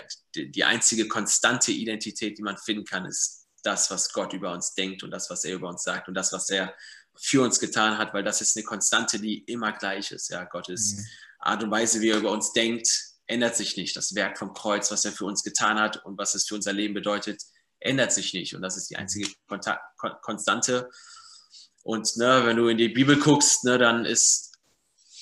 [0.51, 5.03] die einzige konstante Identität, die man finden kann, ist das, was Gott über uns denkt
[5.03, 6.73] und das, was er über uns sagt und das, was er
[7.17, 10.29] für uns getan hat, weil das ist eine Konstante, die immer gleich ist.
[10.29, 11.05] Ja, Gottes mhm.
[11.39, 12.87] Art und Weise, wie er über uns denkt,
[13.27, 13.95] ändert sich nicht.
[13.95, 16.73] Das Werk vom Kreuz, was er für uns getan hat und was es für unser
[16.73, 17.41] Leben bedeutet,
[17.79, 18.55] ändert sich nicht.
[18.55, 19.29] Und das ist die einzige
[20.21, 20.89] Konstante.
[21.83, 24.54] Und ne, wenn du in die Bibel guckst, ne, dann ist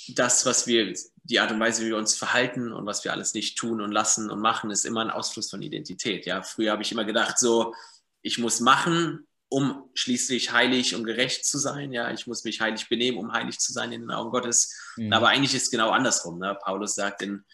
[0.09, 3.33] das, was wir, die Art und Weise, wie wir uns verhalten und was wir alles
[3.33, 6.25] nicht tun und lassen und machen, ist immer ein Ausfluss von Identität.
[6.25, 7.73] Ja, früher habe ich immer gedacht, so,
[8.21, 11.93] ich muss machen, um schließlich heilig und gerecht zu sein.
[11.93, 14.75] Ja, ich muss mich heilig benehmen, um heilig zu sein in den Augen Gottes.
[14.95, 15.13] Mhm.
[15.13, 16.39] Aber eigentlich ist es genau andersrum.
[16.39, 16.57] Ne?
[16.63, 17.45] Paulus sagt in,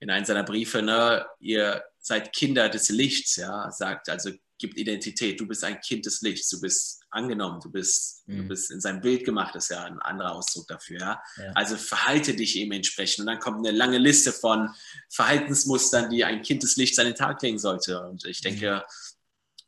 [0.00, 4.30] in einem seiner Briefe, ne, ihr seid Kinder des Lichts, ja, sagt also,
[4.62, 5.38] gibt Identität.
[5.38, 8.38] Du bist ein Kind des Lichts, du bist angenommen, du bist, mhm.
[8.38, 11.22] du bist in sein Bild gemacht, ist ja ein anderer Ausdruck dafür, ja?
[11.36, 11.52] ja.
[11.54, 13.20] Also verhalte dich eben entsprechend.
[13.20, 14.70] Und dann kommt eine lange Liste von
[15.10, 18.00] Verhaltensmustern, die ein Kind des Lichts an den Tag legen sollte.
[18.00, 18.92] Und ich denke, mhm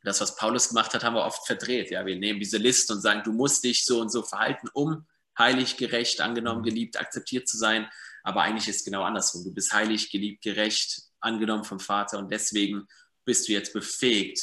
[0.05, 1.91] das, was Paulus gemacht hat, haben wir oft verdreht.
[1.91, 5.05] Ja, wir nehmen diese Liste und sagen, du musst dich so und so verhalten, um
[5.37, 6.65] heilig, gerecht, angenommen, mhm.
[6.65, 7.89] geliebt, akzeptiert zu sein.
[8.23, 9.43] Aber eigentlich ist es genau andersrum.
[9.43, 12.87] Du bist heilig, geliebt, gerecht, angenommen vom Vater und deswegen
[13.25, 14.39] bist du jetzt befähigt,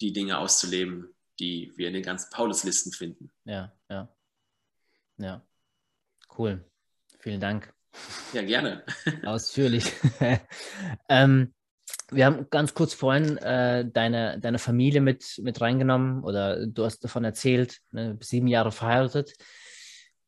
[0.00, 3.30] die Dinge auszuleben, die wir in den ganzen Pauluslisten finden.
[3.44, 4.08] Ja, ja.
[5.18, 5.42] Ja.
[6.36, 6.64] Cool.
[7.20, 7.72] Vielen Dank.
[8.32, 8.84] Ja, gerne.
[9.24, 9.90] Ausführlich.
[11.08, 11.54] ähm,
[12.10, 17.02] wir haben ganz kurz vorhin äh, deine, deine Familie mit, mit reingenommen oder du hast
[17.02, 19.32] davon erzählt, ne, sieben Jahre verheiratet,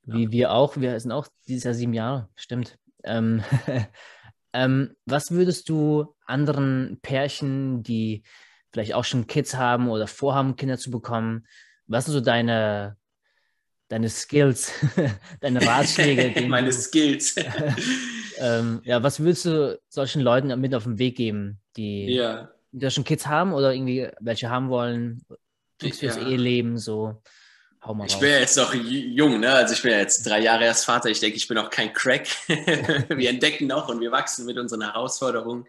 [0.03, 0.31] wie ja.
[0.31, 0.77] wir auch.
[0.77, 2.79] Wir sind auch dieses Jahr sieben Jahre, stimmt.
[3.05, 3.45] Ähm,
[4.53, 8.25] ähm, was würdest du anderen Pärchen, die
[8.73, 11.47] vielleicht auch schon Kids haben oder vorhaben, Kinder zu bekommen,
[11.87, 12.97] was sind so deine,
[13.89, 14.73] deine Skills,
[15.41, 16.41] deine Ratschläge?
[16.49, 17.37] Meine Skills.
[18.39, 22.51] ähm, ja, was würdest du solchen Leuten mit auf den Weg geben, die, ja.
[22.73, 25.25] die schon Kids haben oder irgendwie welche haben wollen?
[25.79, 26.27] Tipps fürs ja.
[26.27, 27.23] Eheleben, so.
[27.85, 28.21] Hau mal ich raus.
[28.21, 29.53] bin ja jetzt noch jung, ne?
[29.53, 31.09] Also ich bin ja jetzt drei Jahre erst Vater.
[31.11, 32.27] Ich denke, ich bin auch kein Crack.
[32.49, 35.65] wir entdecken noch und wir wachsen mit unseren Herausforderungen.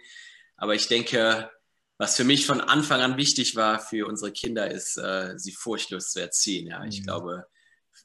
[0.58, 1.52] Aber ich denke,
[2.00, 6.12] was für mich von Anfang an wichtig war für unsere Kinder, ist, äh, sie furchtlos
[6.12, 6.68] zu erziehen.
[6.68, 7.04] Ja, ich mhm.
[7.04, 7.46] glaube,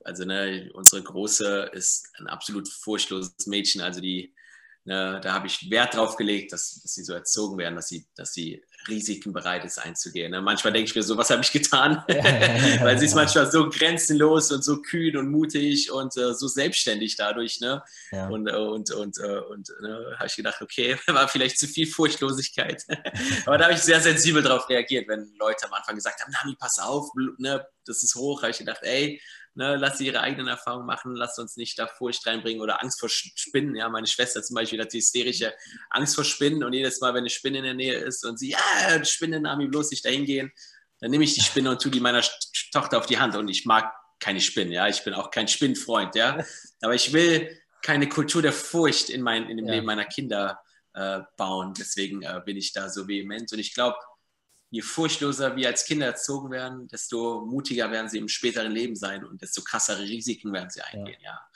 [0.05, 3.81] also ne, unsere Große ist ein absolut furchtloses Mädchen.
[3.81, 4.35] Also die
[4.87, 8.07] Ne, da habe ich Wert drauf gelegt, dass, dass, sie so erzogen werden, dass sie,
[8.17, 10.31] dass sie Risiken bereit ist einzugehen.
[10.31, 10.41] Ne?
[10.41, 12.03] Manchmal denke ich mir so, was habe ich getan?
[12.09, 17.17] Weil sie ist manchmal so grenzenlos und so kühn und mutig und äh, so selbstständig
[17.17, 17.61] dadurch.
[17.61, 17.83] Ne?
[18.31, 21.87] Und, äh, und, und, äh, und ne, habe ich gedacht, okay, war vielleicht zu viel
[21.87, 22.85] Furchtlosigkeit.
[23.47, 26.57] Aber da habe ich sehr sensibel darauf reagiert, wenn Leute am Anfang gesagt haben, Nami,
[26.59, 28.43] pass auf, ne, das ist hoch.
[28.43, 29.21] habe ich gedacht, ey,
[29.57, 32.99] Ne, lass sie ihre eigenen Erfahrungen machen, lass uns nicht da Furcht reinbringen oder Angst
[32.99, 33.77] vor Spinnen.
[33.77, 35.55] Ja, meine Schwester zum Beispiel hat die hysterische
[35.91, 38.51] Angst vor Spinnen und jedes Mal, wenn eine Spinne in der Nähe ist und sie,
[38.51, 40.53] ja, die Spinne, Nami, bloß nicht dahin gehen,
[40.99, 42.25] dann nehme ich die Spinne und tue die meiner
[42.73, 43.37] Tochter auf die Hand.
[43.37, 46.45] Und ich mag keine Spinnen, ja, ich bin auch kein Spinnenfreund, ja,
[46.81, 49.75] aber ich will keine Kultur der Furcht in, mein, in dem ja.
[49.75, 50.61] Leben meiner Kinder
[50.95, 53.53] äh, bauen, deswegen äh, bin ich da so vehement.
[53.53, 53.99] Und ich glaube,
[54.75, 59.25] je furchtloser wir als Kinder erzogen werden, desto mutiger werden sie im späteren Leben sein
[59.25, 61.31] und desto krassere Risiken werden sie eingehen, ja.
[61.31, 61.49] ja.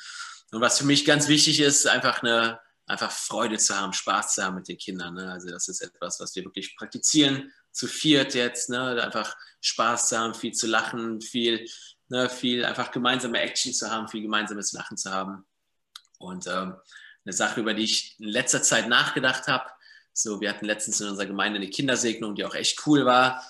[0.53, 4.45] Und was für mich ganz wichtig ist, einfach eine einfach Freude zu haben, Spaß zu
[4.45, 5.15] haben mit den Kindern.
[5.15, 5.31] Ne?
[5.33, 9.03] Also das ist etwas, was wir wirklich praktizieren, zu viert jetzt, ne?
[9.03, 11.69] einfach Spaß zu haben, viel zu lachen, viel,
[12.09, 12.31] ne?
[12.31, 15.45] viel einfach gemeinsame Action zu haben, viel gemeinsames Lachen zu haben.
[16.19, 16.77] Und ähm,
[17.25, 19.69] eine Sache, über die ich in letzter Zeit nachgedacht habe,
[20.23, 23.43] so, wir hatten letztens in unserer Gemeinde eine Kindersegnung, die auch echt cool war.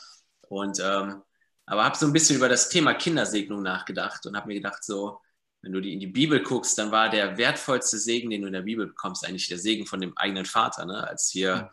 [0.42, 1.22] Und ähm,
[1.68, 5.20] aber habe so ein bisschen über das Thema Kindersegnung nachgedacht und habe mir gedacht, so,
[5.60, 8.54] wenn du die in die Bibel guckst, dann war der wertvollste Segen, den du in
[8.54, 10.86] der Bibel bekommst, eigentlich der Segen von dem eigenen Vater.
[10.86, 11.06] Ne?
[11.06, 11.70] Als hier,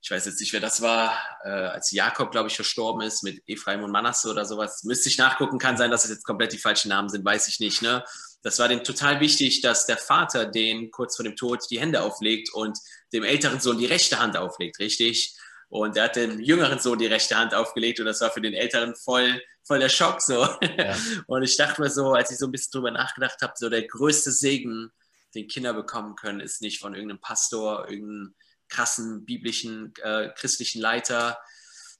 [0.00, 3.42] ich weiß jetzt nicht, wer das war, äh, als Jakob, glaube ich, verstorben ist mit
[3.46, 4.84] Ephraim und Manasse oder sowas.
[4.84, 7.58] Müsste ich nachgucken, kann sein, dass es jetzt komplett die falschen Namen sind, weiß ich
[7.58, 7.82] nicht.
[7.82, 8.04] Ne?
[8.42, 12.02] Das war dem total wichtig, dass der Vater den kurz vor dem Tod die Hände
[12.02, 12.76] auflegt und
[13.12, 15.36] dem älteren Sohn die rechte Hand auflegt, richtig?
[15.68, 18.52] Und er hat dem jüngeren Sohn die rechte Hand aufgelegt und das war für den
[18.52, 20.46] älteren voll, voll der Schock so.
[20.76, 20.96] Ja.
[21.26, 23.86] Und ich dachte mir so, als ich so ein bisschen drüber nachgedacht habe, so der
[23.86, 24.92] größte Segen,
[25.34, 28.34] den Kinder bekommen können, ist nicht von irgendeinem Pastor, irgendeinem
[28.68, 31.38] krassen biblischen, äh, christlichen Leiter,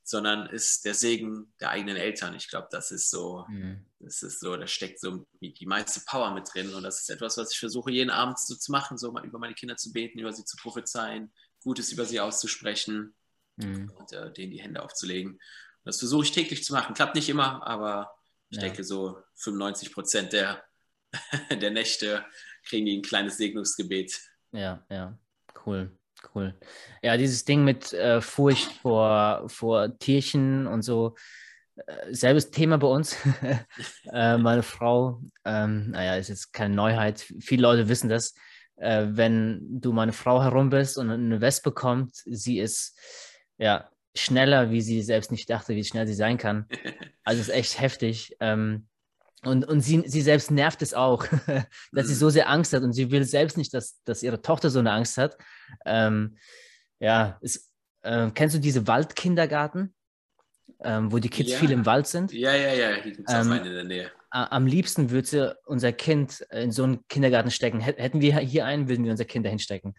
[0.05, 2.35] sondern ist der Segen der eigenen Eltern.
[2.35, 3.87] Ich glaube, das ist so, mhm.
[4.01, 6.75] das ist so, da steckt so die meiste Power mit drin.
[6.75, 9.39] Und das ist etwas, was ich versuche, jeden Abend so zu machen, so mal über
[9.39, 13.15] meine Kinder zu beten, über sie zu prophezeien, Gutes über sie auszusprechen
[13.57, 13.91] mhm.
[13.97, 15.33] und äh, denen die Hände aufzulegen.
[15.35, 15.41] Und
[15.85, 16.95] das versuche ich täglich zu machen.
[16.95, 18.13] Klappt nicht immer, aber
[18.51, 18.65] ich ja.
[18.65, 20.65] denke, so 95 Prozent der,
[21.51, 22.25] der Nächte
[22.65, 24.21] kriegen die ein kleines Segnungsgebet.
[24.53, 25.19] Ja, ja,
[25.65, 25.97] cool.
[26.35, 26.55] Cool.
[27.03, 31.15] Ja, dieses Ding mit äh, Furcht vor, vor Tierchen und so,
[31.77, 33.17] äh, selbes Thema bei uns.
[34.13, 37.21] äh, meine Frau, ähm, naja, ist jetzt keine Neuheit.
[37.41, 38.35] Viele Leute wissen das.
[38.77, 42.99] Äh, wenn du meine Frau herum bist und eine Wespe kommt, sie ist
[43.59, 46.67] ja schneller, wie sie selbst nicht dachte, wie schnell sie sein kann.
[47.25, 48.37] Also es ist echt heftig.
[48.41, 48.89] Ähm,
[49.45, 51.27] und, und sie, sie selbst nervt es auch,
[51.93, 54.71] dass sie so sehr Angst hat und sie will selbst nicht, dass, dass ihre Tochter
[54.71, 55.37] so eine Angst hat.
[55.85, 56.37] Ähm,
[57.01, 59.95] ja, ist, äh, kennst du diese Waldkindergarten,
[60.85, 61.59] ähm, wo die Kids ja.
[61.59, 62.33] viel im Wald sind?
[62.33, 64.11] Ja, ja, ja, hier gibt es ähm, einen in der Nähe.
[64.31, 67.81] Am liebsten würde sie unser Kind in so einen Kindergarten stecken.
[67.81, 69.95] Hätten wir hier einen, würden wir unser Kind dahin stecken.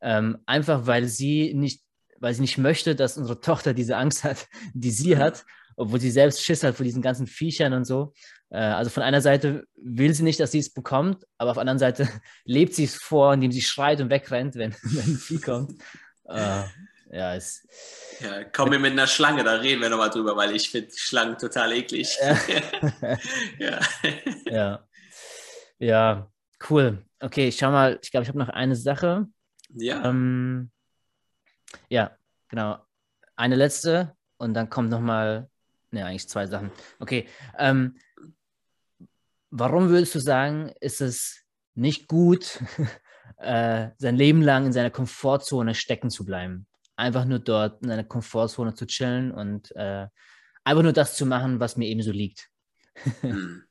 [0.00, 1.82] Ähm, einfach weil sie nicht,
[2.18, 5.18] weil sie nicht möchte, dass unsere Tochter diese Angst hat, die sie mhm.
[5.18, 5.44] hat,
[5.76, 8.12] obwohl sie selbst Schiss hat vor diesen ganzen Viechern und so.
[8.50, 11.62] Äh, also von einer Seite will sie nicht, dass sie es bekommt, aber auf der
[11.62, 12.08] anderen Seite
[12.44, 15.72] lebt sie es vor, indem sie schreit und wegrennt, wenn, wenn ein Vieh kommt.
[16.26, 16.64] Uh,
[17.10, 17.66] ja, es,
[18.20, 21.36] ja, komm mir mit einer Schlange, da reden wir nochmal drüber, weil ich finde Schlangen
[21.36, 22.16] total eklig.
[23.58, 23.78] ja.
[24.46, 24.86] ja.
[25.78, 26.30] Ja,
[26.70, 27.04] cool.
[27.20, 29.26] Okay, ich schau mal, ich glaube, ich habe noch eine Sache.
[29.70, 30.04] Ja.
[30.04, 30.70] Ähm,
[31.88, 32.16] ja,
[32.48, 32.78] genau.
[33.36, 35.50] Eine letzte und dann kommt nochmal,
[35.94, 36.70] ne, eigentlich zwei Sachen.
[36.98, 37.26] Okay,
[37.58, 37.96] ähm,
[39.56, 41.44] Warum würdest du sagen, ist es
[41.76, 42.58] nicht gut,
[43.36, 46.66] äh, sein Leben lang in seiner Komfortzone stecken zu bleiben?
[46.96, 50.08] Einfach nur dort in seiner Komfortzone zu chillen und äh,
[50.64, 52.48] einfach nur das zu machen, was mir eben so liegt.
[53.20, 53.62] hm.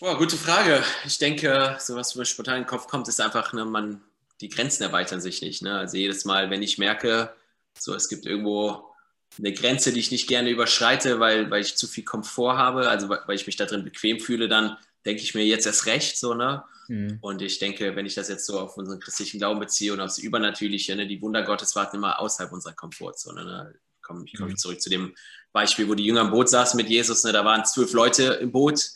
[0.00, 0.82] Boah, gute Frage.
[1.04, 4.00] Ich denke, so was mir spontan in den Kopf kommt, ist einfach, ne, man,
[4.40, 5.60] die Grenzen erweitern sich nicht.
[5.60, 5.78] Ne?
[5.78, 7.36] Also jedes Mal, wenn ich merke,
[7.78, 8.95] so es gibt irgendwo
[9.38, 13.08] eine Grenze, die ich nicht gerne überschreite, weil, weil ich zu viel Komfort habe, also
[13.08, 16.34] weil ich mich da drin bequem fühle, dann denke ich mir jetzt erst recht so,
[16.34, 16.64] ne?
[16.88, 17.18] Mhm.
[17.20, 20.18] Und ich denke, wenn ich das jetzt so auf unseren christlichen Glauben beziehe und aufs
[20.18, 23.44] Übernatürliche, ne, die Wunder Gottes warten immer außerhalb unserer Komfortzone.
[23.44, 23.74] Ne?
[23.74, 24.56] Ich komme komm mhm.
[24.56, 25.14] zurück zu dem
[25.52, 27.32] Beispiel, wo die Jünger im Boot saßen mit Jesus, ne?
[27.32, 28.90] da waren zwölf Leute im Boot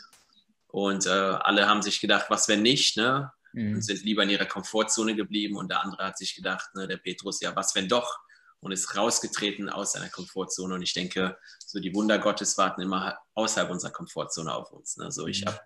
[0.68, 3.32] und äh, alle haben sich gedacht, was wenn nicht, ne?
[3.52, 3.74] Mhm.
[3.74, 6.98] Und sind lieber in ihrer Komfortzone geblieben und der andere hat sich gedacht, ne, der
[6.98, 8.20] Petrus, ja, was wenn doch?
[8.60, 10.74] Und ist rausgetreten aus seiner Komfortzone.
[10.74, 14.96] Und ich denke, so die Wunder Gottes warten immer außerhalb unserer Komfortzone auf uns.
[14.96, 15.10] Ne?
[15.10, 15.48] So, ich mhm.
[15.48, 15.60] habe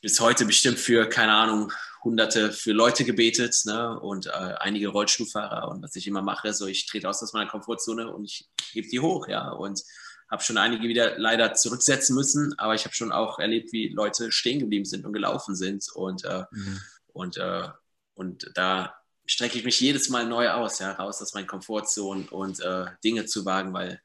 [0.00, 3.98] bis heute bestimmt für, keine Ahnung, hunderte für Leute gebetet ne?
[4.00, 5.68] und äh, einige Rollstuhlfahrer.
[5.68, 8.88] Und was ich immer mache, so ich trete aus aus meiner Komfortzone und ich hebe
[8.88, 9.50] die hoch, ja.
[9.50, 9.82] Und
[10.30, 14.32] habe schon einige wieder leider zurücksetzen müssen, aber ich habe schon auch erlebt, wie Leute
[14.32, 15.86] stehen geblieben sind und gelaufen sind.
[15.94, 16.80] Und, äh, mhm.
[17.12, 17.68] und, äh,
[18.14, 18.94] und da
[19.26, 23.24] strecke ich mich jedes Mal neu aus, ja, raus aus meinen Komfortzonen und äh, Dinge
[23.26, 24.00] zu wagen, weil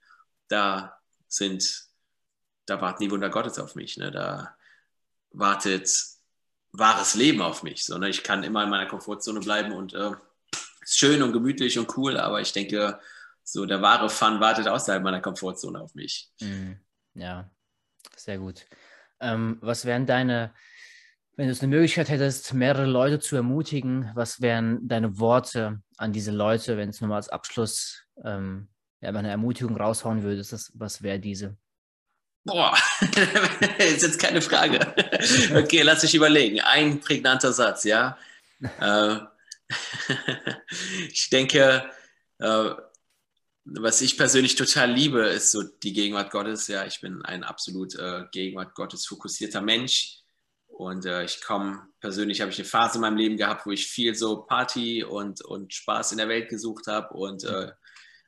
[0.48, 1.86] da sind,
[2.66, 3.98] da warten die Wunder Gottes auf mich.
[3.98, 4.12] Ne?
[4.12, 4.56] Da
[5.32, 5.90] wartet
[6.72, 7.86] wahres Leben auf mich.
[7.86, 8.10] So, ne?
[8.10, 10.12] Ich kann immer in meiner Komfortzone bleiben und äh,
[10.82, 13.00] ist schön und gemütlich und cool, aber ich denke,
[13.44, 16.32] so der wahre Fun wartet außerhalb meiner Komfortzone auf mich.
[16.40, 16.80] Mhm.
[17.16, 17.50] Ja,
[18.16, 18.66] sehr gut.
[19.20, 20.54] Ähm, was wären deine,
[21.40, 26.12] wenn du es eine Möglichkeit hättest, mehrere Leute zu ermutigen, was wären deine Worte an
[26.12, 28.68] diese Leute, wenn es nochmal als Abschluss ähm,
[29.00, 31.56] ja, eine Ermutigung raushauen würdest, das, was wäre diese?
[32.44, 32.78] Boah,
[33.78, 34.82] ist jetzt keine Frage.
[35.56, 36.60] Okay, lass mich überlegen.
[36.60, 38.18] Ein prägnanter Satz, ja.
[38.82, 39.20] Äh,
[41.10, 41.90] ich denke,
[42.40, 42.70] äh,
[43.64, 46.68] was ich persönlich total liebe, ist so die Gegenwart Gottes.
[46.68, 50.19] Ja, ich bin ein absolut äh, Gegenwart Gottes fokussierter Mensch.
[50.80, 53.86] Und äh, ich komme persönlich, habe ich eine Phase in meinem Leben gehabt, wo ich
[53.86, 57.74] viel so Party und, und Spaß in der Welt gesucht habe und, äh,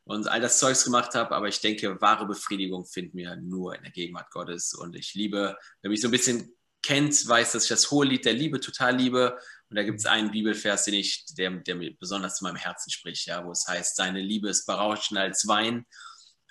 [0.04, 1.34] und all das Zeugs gemacht habe.
[1.34, 4.74] Aber ich denke, wahre Befriedigung finden wir nur in der Gegenwart Gottes.
[4.74, 8.26] Und ich liebe, wer mich so ein bisschen kennt, weiß, dass ich das hohe Lied
[8.26, 9.38] der Liebe total liebe.
[9.70, 12.92] Und da gibt es einen Bibelvers, den ich, der, der mir besonders zu meinem Herzen
[12.92, 15.86] spricht, ja, wo es heißt, seine Liebe ist berauschender als Wein.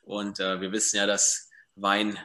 [0.02, 2.18] Und äh, wir wissen ja, dass Wein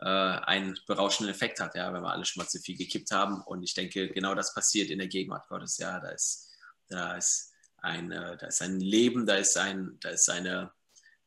[0.00, 3.42] äh, einen berauschenden Effekt hat, ja, wenn wir alle schon mal zu viel gekippt haben.
[3.42, 5.78] Und ich denke, genau das passiert in der Gegenwart Gottes.
[5.78, 6.48] Ja, da ist,
[6.88, 10.72] da ist ein, äh, da ist ein Leben, da ist ein, da ist eine,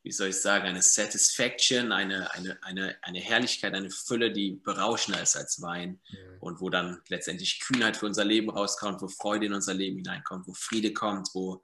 [0.02, 5.22] wie soll ich sagen, eine Satisfaction, eine, eine, eine, eine Herrlichkeit, eine Fülle, die berauschender
[5.22, 6.18] ist als Wein ja.
[6.40, 10.46] und wo dann letztendlich Kühnheit für unser Leben rauskommt, wo Freude in unser Leben hineinkommt,
[10.46, 11.62] wo Friede kommt, wo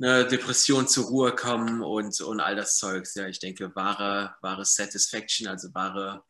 [0.00, 3.14] eine Depression zur Ruhe kommen und, und all das Zeugs.
[3.14, 6.24] Ja, ich denke, wahre, wahre Satisfaction, also wahre,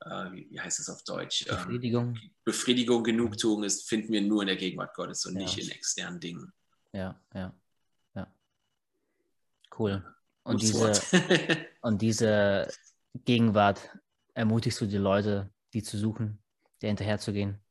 [0.00, 1.46] äh, wie heißt das auf Deutsch?
[1.48, 2.18] Ähm, Befriedigung.
[2.44, 5.40] Befriedigung, Genugtuung ist, finden wir nur in der Gegenwart Gottes und ja.
[5.40, 6.52] nicht in externen Dingen.
[6.92, 7.54] Ja, ja,
[8.14, 8.34] ja.
[9.78, 10.04] Cool.
[10.44, 10.92] Und diese,
[11.82, 12.68] und diese
[13.24, 13.90] Gegenwart
[14.34, 16.42] ermutigst du die Leute, die zu suchen,
[16.80, 17.61] der hinterherzugehen?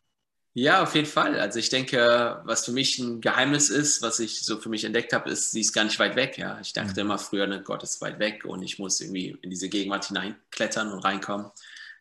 [0.54, 1.40] Ja, auf jeden Fall.
[1.40, 5.14] Also ich denke, was für mich ein Geheimnis ist, was ich so für mich entdeckt
[5.14, 6.38] habe, ist, sie ist gar nicht weit weg.
[6.38, 9.50] Ja, ich dachte immer früher, ne, Gott ist weit weg und ich muss irgendwie in
[9.50, 11.48] diese Gegenwart hineinklettern und reinkommen.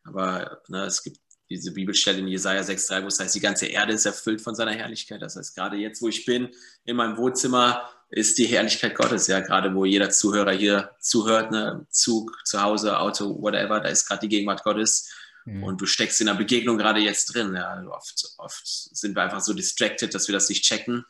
[0.02, 3.92] Aber ne, es gibt diese Bibelstelle in Jesaja 6,3, wo es heißt, die ganze Erde
[3.92, 5.22] ist erfüllt von seiner Herrlichkeit.
[5.22, 6.48] Das heißt, gerade jetzt, wo ich bin,
[6.84, 11.86] in meinem Wohnzimmer, ist die Herrlichkeit Gottes, ja, gerade wo jeder Zuhörer hier zuhört, ne,
[11.90, 15.12] Zug, zu Hause, Auto, whatever, da ist gerade die Gegenwart Gottes.
[15.44, 15.64] Mhm.
[15.64, 17.54] Und du steckst in der Begegnung gerade jetzt drin.
[17.54, 17.82] Ja.
[17.88, 21.04] Oft, oft sind wir einfach so distracted, dass wir das nicht checken.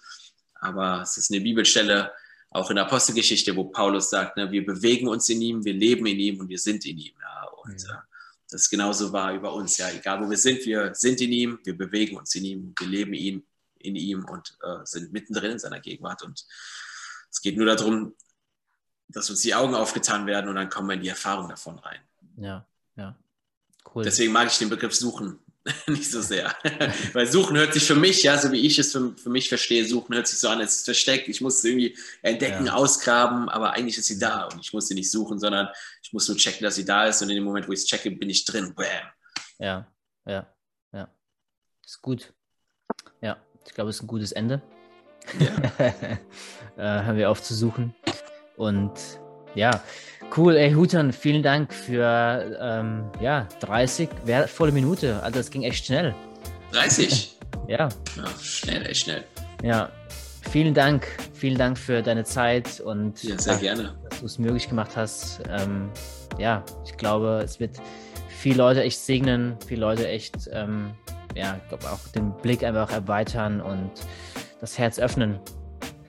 [0.54, 2.12] Aber es ist eine Bibelstelle,
[2.50, 6.06] auch in der Apostelgeschichte, wo Paulus sagt, ne, wir bewegen uns in ihm, wir leben
[6.06, 7.14] in ihm und wir sind in ihm.
[7.20, 7.44] Ja.
[7.48, 7.90] Und mhm.
[7.90, 7.98] äh,
[8.50, 9.76] das ist genauso wahr über uns.
[9.76, 12.88] Ja, egal wo wir sind, wir sind in ihm, wir bewegen uns in ihm, wir
[12.88, 13.46] leben ihn,
[13.78, 16.22] in ihm und äh, sind mittendrin in seiner Gegenwart.
[16.22, 16.44] Und
[17.30, 18.14] es geht nur darum,
[19.08, 22.00] dass uns die Augen aufgetan werden und dann kommen wir in die Erfahrung davon rein.
[22.36, 22.66] Ja,
[22.96, 23.16] ja.
[23.94, 24.04] Cool.
[24.04, 25.38] Deswegen mag ich den Begriff suchen
[25.86, 26.54] nicht so sehr.
[27.12, 29.84] Weil suchen hört sich für mich, ja, so wie ich es für, für mich verstehe,
[29.84, 31.28] suchen hört sich so an, es ist versteckt.
[31.28, 32.74] Ich muss es irgendwie entdecken, ja.
[32.74, 35.68] ausgraben, aber eigentlich ist sie da und ich muss sie nicht suchen, sondern
[36.02, 37.86] ich muss nur checken, dass sie da ist und in dem Moment, wo ich es
[37.86, 38.74] checke, bin ich drin.
[38.74, 38.86] Bam.
[39.58, 39.92] Ja,
[40.26, 40.54] ja,
[40.92, 41.08] ja.
[41.84, 42.32] Ist gut.
[43.20, 44.62] Ja, ich glaube, es ist ein gutes Ende.
[45.38, 46.18] Ja.
[46.76, 47.94] äh, haben wir auf zu suchen.
[48.56, 48.92] Und
[49.54, 49.82] ja,
[50.36, 50.56] cool.
[50.56, 55.12] Ey, Hutan, vielen Dank für ähm, ja, 30 wertvolle Minuten.
[55.20, 56.14] Also, das ging echt schnell.
[56.72, 57.36] 30?
[57.68, 57.88] ja.
[58.16, 58.24] ja.
[58.40, 59.24] Schnell, echt schnell.
[59.62, 59.90] Ja,
[60.50, 61.06] vielen Dank.
[61.34, 63.94] Vielen Dank für deine Zeit und ja, sehr gerne.
[64.08, 65.40] dass du es möglich gemacht hast.
[65.48, 65.90] Ähm,
[66.38, 67.76] ja, ich glaube, es wird
[68.28, 70.92] viele Leute echt segnen, viele Leute echt, ähm,
[71.35, 73.90] ja, ich glaube auch den Blick einfach erweitern und
[74.60, 75.38] das Herz öffnen.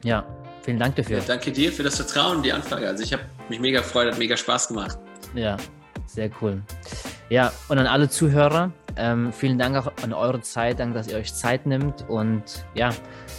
[0.04, 0.26] Ja,
[0.64, 1.18] Vielen Dank dafür.
[1.18, 2.88] Ja, danke dir für das Vertrauen und die Anfrage.
[2.88, 4.98] Also ich habe mich mega gefreut, hat mega Spaß gemacht.
[5.34, 5.58] Ja,
[6.06, 6.62] sehr cool.
[7.30, 11.18] Ja, und an alle Zuhörer, ähm, vielen Dank auch an eure Zeit, danke, dass ihr
[11.18, 12.44] euch Zeit nimmt und
[12.76, 12.90] ja,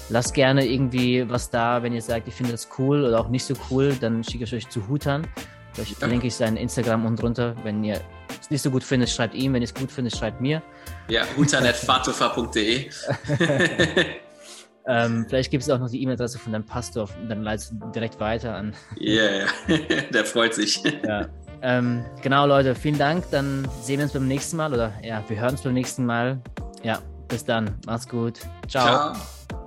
[0.08, 3.44] lasst gerne irgendwie was da, wenn ihr sagt, ich finde das cool oder auch nicht
[3.44, 5.26] so cool, dann schicke ich euch zu Hutan.
[5.74, 7.54] Vielleicht verlinke ich sein Instagram unten drunter.
[7.64, 8.00] Wenn ihr
[8.40, 9.54] es nicht so gut findet, schreibt ihm.
[9.54, 10.62] Wenn ihr es gut findet, schreibt mir.
[11.08, 12.90] Ja, hutan.fatofa.de
[14.86, 17.90] Ähm, vielleicht gibt es auch noch die E-Mail-Adresse von deinem Pastor und dann leitest du
[17.90, 18.74] direkt weiter an.
[18.98, 19.46] Ja, yeah,
[20.12, 20.82] der freut sich.
[21.06, 21.28] Ja.
[21.64, 23.24] Ähm, genau, Leute, vielen Dank.
[23.30, 26.40] Dann sehen wir uns beim nächsten Mal oder ja, wir hören uns beim nächsten Mal.
[26.82, 27.78] Ja, bis dann.
[27.86, 28.40] Mach's gut.
[28.68, 29.14] Ciao.
[29.14, 29.61] Ciao.